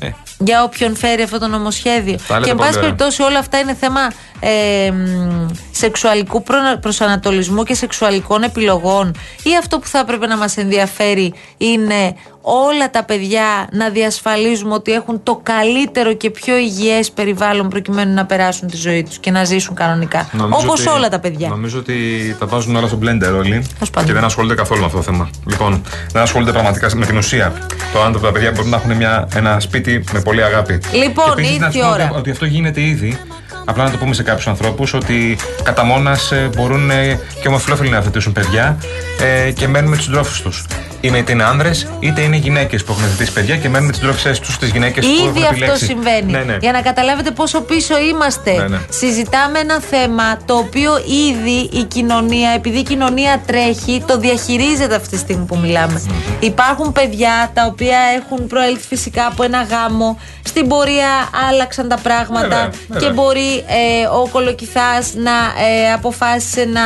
Ε. 0.00 0.10
Για 0.38 0.62
όποιον 0.62 0.96
φέρει 0.96 1.22
αυτό 1.22 1.38
το 1.38 1.46
νομοσχέδιο. 1.46 2.18
Τα 2.28 2.34
λέτε 2.34 2.44
Και 2.44 2.50
εν 2.50 2.56
πολύ 2.56 2.68
πάση 2.68 2.78
ωραία. 2.78 2.80
περιπτώσει, 2.80 3.22
όλα 3.22 3.38
αυτά 3.38 3.58
είναι 3.58 3.74
θέμα 3.74 4.00
ε, 4.46 4.90
μ, 4.90 5.46
σεξουαλικού 5.70 6.42
προ- 6.42 6.78
προσανατολισμού 6.80 7.62
και 7.62 7.74
σεξουαλικών 7.74 8.42
επιλογών. 8.42 9.14
Ή 9.42 9.56
αυτό 9.58 9.78
που 9.78 9.86
θα 9.86 9.98
έπρεπε 9.98 10.26
να 10.26 10.36
μας 10.36 10.56
ενδιαφέρει 10.56 11.34
είναι 11.56 12.14
όλα 12.46 12.90
τα 12.90 13.04
παιδιά 13.04 13.68
να 13.72 13.88
διασφαλίζουμε 13.90 14.74
ότι 14.74 14.92
έχουν 14.92 15.22
το 15.22 15.40
καλύτερο 15.42 16.12
και 16.14 16.30
πιο 16.30 16.56
υγιές 16.56 17.10
περιβάλλον 17.10 17.68
προκειμένου 17.68 18.14
να 18.14 18.26
περάσουν 18.26 18.68
τη 18.68 18.76
ζωή 18.76 19.02
τους 19.02 19.18
και 19.18 19.30
να 19.30 19.44
ζήσουν 19.44 19.74
κανονικά. 19.74 20.28
Νομίζω 20.32 20.66
Όπως 20.66 20.80
ότι- 20.80 20.88
όλα 20.88 21.08
τα 21.08 21.18
παιδιά. 21.18 21.48
Νομίζω 21.48 21.78
ότι 21.78 21.94
τα 22.38 22.46
βάζουν 22.46 22.76
όλα 22.76 22.86
στο 22.86 22.98
blender 23.02 23.32
όλοι 23.38 23.66
πάντων. 23.92 24.04
και 24.06 24.12
δεν 24.12 24.24
ασχολούνται 24.24 24.54
καθόλου 24.54 24.80
με 24.80 24.86
αυτό 24.86 24.98
το 24.98 25.04
θέμα. 25.04 25.30
Λοιπόν, 25.48 25.82
δεν 26.12 26.22
ασχολούνται 26.22 26.52
πραγματικά 26.52 26.90
με 26.96 27.06
την 27.06 27.16
ουσία. 27.16 27.52
Το 27.92 28.02
άνθρωπο, 28.02 28.26
τα 28.26 28.32
παιδιά 28.32 28.50
μπορούν 28.50 28.70
να 28.70 28.76
έχουν 28.76 28.92
μια, 28.96 29.28
ένα 29.34 29.60
σπίτι 29.60 30.04
με 30.12 30.20
πολύ 30.20 30.44
αγάπη. 30.44 30.78
Λοιπόν, 30.92 31.24
Και 31.24 31.32
επίσης 31.32 31.50
ήρθε 31.54 31.64
να 31.64 31.70
σου 31.70 31.78
η 31.78 31.80
πω 31.80 31.88
ώρα. 31.88 32.04
Ότι, 32.08 32.18
ότι 32.18 32.30
αυτό 32.30 32.44
γίνεται 32.44 32.80
ήδη. 32.80 33.18
Απλά 33.64 33.84
να 33.84 33.90
το 33.90 33.96
πούμε 33.96 34.14
σε 34.14 34.22
κάποιους 34.22 34.46
ανθρώπους 34.46 34.94
ότι 34.94 35.36
κατά 35.62 35.84
μόνας 35.84 36.32
μπορούν 36.56 36.90
ε, 36.90 37.20
και 37.40 37.48
ομοφυλόφιλοι 37.48 37.90
να 37.90 38.00
θετήσουν 38.00 38.32
παιδιά 38.32 38.78
ε, 39.20 39.50
και 39.50 39.68
μένουν 39.68 39.90
με 39.90 39.96
τους 39.96 40.04
συντρόφου 40.04 40.42
τους. 40.42 40.64
Είναι 41.04 41.18
είτε 41.18 41.32
είναι 41.32 41.44
άνδρες 41.44 41.86
είτε 42.00 42.20
είναι 42.20 42.36
γυναίκες 42.36 42.84
που 42.84 42.92
έχουν 42.92 43.04
θετήσει 43.04 43.32
παιδιά 43.32 43.56
και 43.56 43.68
μένουν 43.68 43.84
με 43.86 43.90
τις 43.92 44.00
συντρόφισσέ 44.00 44.30
τους, 44.40 44.58
τι 44.58 44.66
γυναίκες 44.66 45.06
που 45.06 45.12
έχουν 45.18 45.28
Ήδη 45.28 45.42
αυτό 45.42 45.54
επιλέξει. 45.54 45.84
συμβαίνει. 45.84 46.32
Ναι, 46.32 46.38
ναι. 46.38 46.56
Για 46.60 46.72
να 46.72 46.80
καταλάβετε 46.80 47.30
πόσο 47.30 47.60
πίσω 47.60 47.94
είμαστε. 48.00 48.52
Ναι, 48.52 48.68
ναι. 48.68 48.78
Συζητάμε 48.88 49.58
ένα 49.58 49.80
θέμα 49.80 50.36
το 50.44 50.54
οποίο 50.54 50.92
ήδη 51.30 51.78
η 51.80 51.84
κοινωνία, 51.84 52.50
επειδή 52.50 52.78
η 52.78 52.82
κοινωνία 52.82 53.42
τρέχει, 53.46 54.02
το 54.06 54.18
διαχειρίζεται 54.18 54.94
αυτή 54.94 55.08
τη 55.08 55.16
στιγμή 55.16 55.44
που 55.44 55.56
μιλάμε. 55.58 56.02
Υπάρχουν 56.40 56.92
παιδιά 56.92 57.50
τα 57.54 57.66
οποία 57.66 57.98
έχουν 58.16 58.46
προέλθει 58.46 58.86
φυσικά 58.86 59.26
από 59.26 59.42
ένα 59.42 59.62
γάμο. 59.62 60.18
Στην 60.46 60.68
πορεία 60.68 61.08
άλλαξαν 61.50 61.88
τα 61.88 61.96
πράγματα 62.02 62.48
Βέβαια, 62.48 62.70
βέβαια. 62.88 63.08
και 63.08 63.14
μπορεί 63.14 63.56
ε, 63.56 64.06
ο 64.22 64.28
κολοκυθάς 64.32 65.12
να 65.14 65.30
ε, 65.30 65.92
αποφάσισε 65.92 66.64
να 66.64 66.82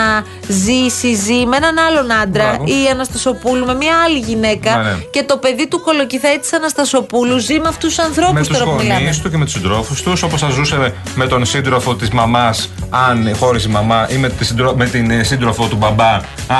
ζει, 0.48 0.88
συζεί 0.98 1.44
με 1.46 1.56
έναν 1.56 1.78
άλλον 1.78 2.12
άντρα 2.12 2.44
Μπράβο. 2.48 2.64
ή 2.66 2.82
η 2.86 2.88
Αναστασοπούλου 2.92 3.66
με 3.66 3.74
μια 3.74 3.92
άλλη 4.04 4.07
γυναίκα 4.16 4.76
Ναι, 4.76 4.82
ναι. 4.90 4.96
και 5.10 5.22
το 5.22 5.36
παιδί 5.36 5.68
του 5.68 5.80
κολοκυθά 5.80 6.32
ή 6.34 6.38
της 6.38 6.52
Αναστασοπούλου 6.52 7.38
ζει 7.38 7.58
με 7.60 7.68
αυτούς 7.68 7.88
τους 7.88 7.96
με 7.98 8.04
ανθρώπους 8.04 8.48
τους 8.48 8.58
τώρα 8.58 8.70
που 8.70 8.76
μιλάμε. 8.82 9.00
γονεί 9.04 9.18
του 9.22 9.30
και 9.30 9.36
με 9.36 9.44
τους 9.44 9.52
συντρόφους 9.54 10.02
τους, 10.02 10.22
όπως 10.22 10.40
θα 10.40 10.48
ζούσε 10.50 10.92
με 11.14 11.26
τον 11.26 11.44
σύντροφο 11.46 11.94
της 11.94 12.10
μαμάς, 12.10 12.70
αν 12.90 13.36
χώριζε 13.38 13.68
η 13.68 13.72
μαμά, 13.72 14.06
ή 14.10 14.16
με, 14.16 14.28
τη 14.28 14.44
συντρο- 14.44 14.76
με 14.76 14.86
την 14.86 15.10
ε, 15.10 15.22
σύντροφο 15.22 15.66
του 15.66 15.76
μπαμπά, 15.76 16.12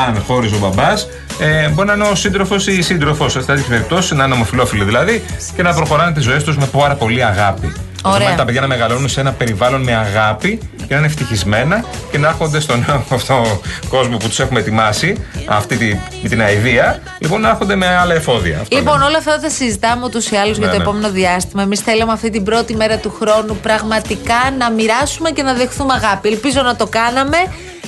αν 0.07 0.23
χώριζε 0.27 0.55
ο 0.55 0.59
μπαμπάς. 0.59 1.09
Ε, 1.41 1.69
μπορεί 1.69 1.87
να 1.89 1.95
είναι 1.95 2.05
ο 2.05 2.15
σύντροφος 2.15 2.67
ή 2.67 2.77
η 2.79 2.83
σύντροφος, 2.83 3.33
σε 3.33 3.39
τέτοιες 3.39 3.67
περιπτώσεις, 3.67 4.11
να 4.11 4.25
είναι 4.25 4.35
ομοφυλόφιλοι 4.35 4.85
δηλαδή, 4.85 5.25
και 5.57 5.63
να 5.63 5.75
προχωράνε 5.75 6.13
τις 6.13 6.25
ζωές 6.25 6.45
τους 6.45 6.57
με 6.57 6.67
πάρα 6.67 6.95
πολύ 6.95 7.25
αγάπη. 7.25 7.73
Το 8.03 8.11
θέμα 8.11 8.25
είναι 8.25 8.37
τα 8.37 8.45
παιδιά 8.45 8.61
να 8.61 8.67
μεγαλώνουν 8.67 9.09
σε 9.09 9.21
ένα 9.21 9.33
περιβάλλον 9.33 9.83
με 9.83 9.95
αγάπη 9.95 10.59
και 10.77 10.95
να 10.95 10.97
είναι 10.97 11.07
ευτυχισμένα 11.07 11.85
και 12.11 12.19
να 12.19 12.29
έρχονται 12.29 12.61
στον 12.61 12.85
νέο 12.89 13.05
αυτό 13.17 13.61
κόσμο 13.89 14.17
που 14.17 14.29
τους 14.29 14.41
έχουμε 14.41 14.61
ετοιμάσει, 14.61 15.17
αυτή 15.49 15.77
τη, 15.77 15.87
με 16.23 16.29
την 16.29 16.43
αηδία, 16.43 17.03
λοιπόν 17.19 17.41
να 17.41 17.49
έρχονται 17.49 17.75
με 17.75 17.87
άλλα 17.97 18.15
εφόδια. 18.15 18.61
Αυτό 18.61 18.77
Λοιπόν, 18.77 19.03
όλα 19.03 19.17
αυτά 19.19 19.33
θα 19.33 19.41
τα 19.41 19.51
συζητάμε 19.51 20.05
ούτως 20.05 20.31
ή 20.31 20.37
άλλως 20.37 20.57
για 20.57 20.67
Ναι, 20.67 20.73
το 20.73 20.79
ναι. 20.79 20.83
επόμενο 20.85 21.11
διάστημα. 21.11 21.63
Εμείς 21.63 21.81
θέλαμε 21.81 22.13
αυτή 22.13 22.31
την 22.31 22.45
πρώτη 22.45 22.77
μέρα 22.77 22.97
του 22.99 23.17
χρόνου 23.21 23.57
πραγματικά 23.57 24.55
να 24.59 24.71
μοιράσουμε 24.71 25.31
και 25.31 25.43
να 25.43 25.55
δεχθούμε 25.55 25.93
αγάπη. 25.95 26.29
Ελπίζω 26.29 26.63
να 26.63 26.77
το 26.77 26.87
κάναμε. 26.87 27.37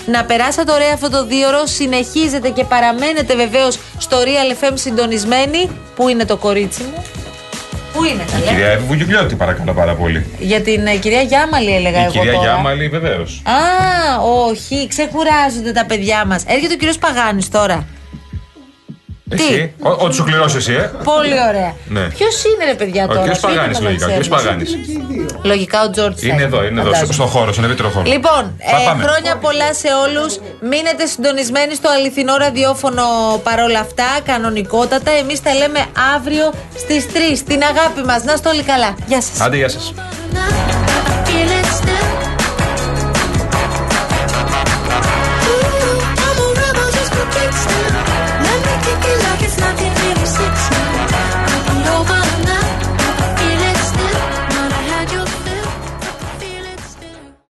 Να 0.07 0.25
περάσατε 0.25 0.73
ωραία 0.73 0.92
αυτό 0.94 1.11
το 1.11 1.27
δίωρο. 1.27 1.66
Συνεχίζετε 1.66 2.49
και 2.49 2.64
παραμένετε 2.64 3.35
βεβαίως 3.37 3.79
στο 3.99 4.16
Real 4.18 4.64
FM 4.64 4.73
συντονισμένοι. 4.75 5.70
Πού 5.96 6.09
είναι 6.09 6.25
το 6.25 6.37
κορίτσι 6.37 6.83
μου, 6.83 7.05
Πού 7.92 8.05
είναι, 8.05 8.22
τα 8.31 8.37
Η 8.38 8.40
λέω. 8.40 8.48
κυρία 8.50 8.66
Εύη 8.68 8.85
Βουγιουκλιώτη, 8.87 9.35
παρακαλώ 9.35 9.72
πάρα 9.72 9.94
πολύ. 9.94 10.26
Για 10.38 10.61
την 10.61 10.87
ε, 10.87 10.94
κυρία 10.96 11.20
Γιάμαλη 11.20 11.74
έλεγα 11.74 11.98
Η 11.98 12.03
εγώ. 12.03 12.11
κυρία 12.12 12.33
τώρα. 12.33 12.44
Γιάμαλη, 12.44 12.88
βεβαίως. 12.88 13.42
Α, 13.44 13.53
όχι, 14.48 14.87
ξεκουράζονται 14.88 15.72
τα 15.72 15.85
παιδιά 15.87 16.24
μας. 16.26 16.44
Έρχεται 16.46 16.72
ο 16.74 16.76
κύριος 16.76 16.98
Παγάνης 16.98 17.48
τώρα. 17.48 17.87
Εσύ, 19.32 19.72
ό- 19.82 19.96
ό,τι 20.04 20.14
σου 20.14 20.24
κληρώσει 20.24 20.56
εσύ, 20.56 20.72
ε. 20.72 20.90
Πολύ 21.04 21.32
ωραία. 21.48 21.74
Ναι. 21.88 22.00
Ποιος 22.00 22.44
είναι 22.44 22.64
ρε 22.64 22.74
παιδιά 22.74 23.04
Ο 23.04 23.06
τώρα; 23.06 23.20
κύριος 23.20 23.38
φύγει 23.38 23.54
Παγάνης, 23.54 23.78
να 23.78 23.84
λογικά. 23.84 24.06
Ο 24.06 24.08
ξέρεις. 24.08 24.26
κύριο 24.28 24.42
Παγάνης. 24.42 24.70
Λογικά 25.42 25.82
ο 25.84 25.90
Τζόρτζ. 25.90 26.22
Είναι 26.22 26.42
εδώ, 26.42 26.64
είναι 26.64 26.80
εδώ, 26.80 26.88
Φαντάζομαι. 26.90 27.12
στον 27.12 27.26
χώρο, 27.26 27.52
στον 27.52 27.64
ευρύτερο 27.64 27.88
χώρο. 27.88 28.04
Λοιπόν, 28.06 28.42
Πα- 28.70 28.80
ε, 28.80 28.84
πάμε. 28.86 29.02
χρόνια 29.02 29.36
πολλά 29.36 29.74
σε 29.74 29.88
όλους. 30.04 30.38
Μείνετε 30.60 31.06
συντονισμένοι 31.06 31.74
στο 31.74 31.88
αληθινό 31.96 32.36
ραδιόφωνο 32.36 33.04
παρόλα 33.42 33.78
αυτά, 33.80 34.08
κανονικότατα. 34.24 35.10
Εμείς 35.10 35.42
τα 35.42 35.54
λέμε 35.54 35.80
αύριο 36.16 36.52
στις 36.78 37.06
3. 37.12 37.42
Την 37.42 37.60
αγάπη 37.62 38.00
μας. 38.06 38.24
Να 38.24 38.32
είστε 38.32 38.48
όλοι 38.48 38.62
καλά. 38.62 38.94
Γεια 39.06 39.20
σας. 39.20 39.40
Άντε, 39.40 39.56
γεια 39.56 39.68
σας. 39.68 39.94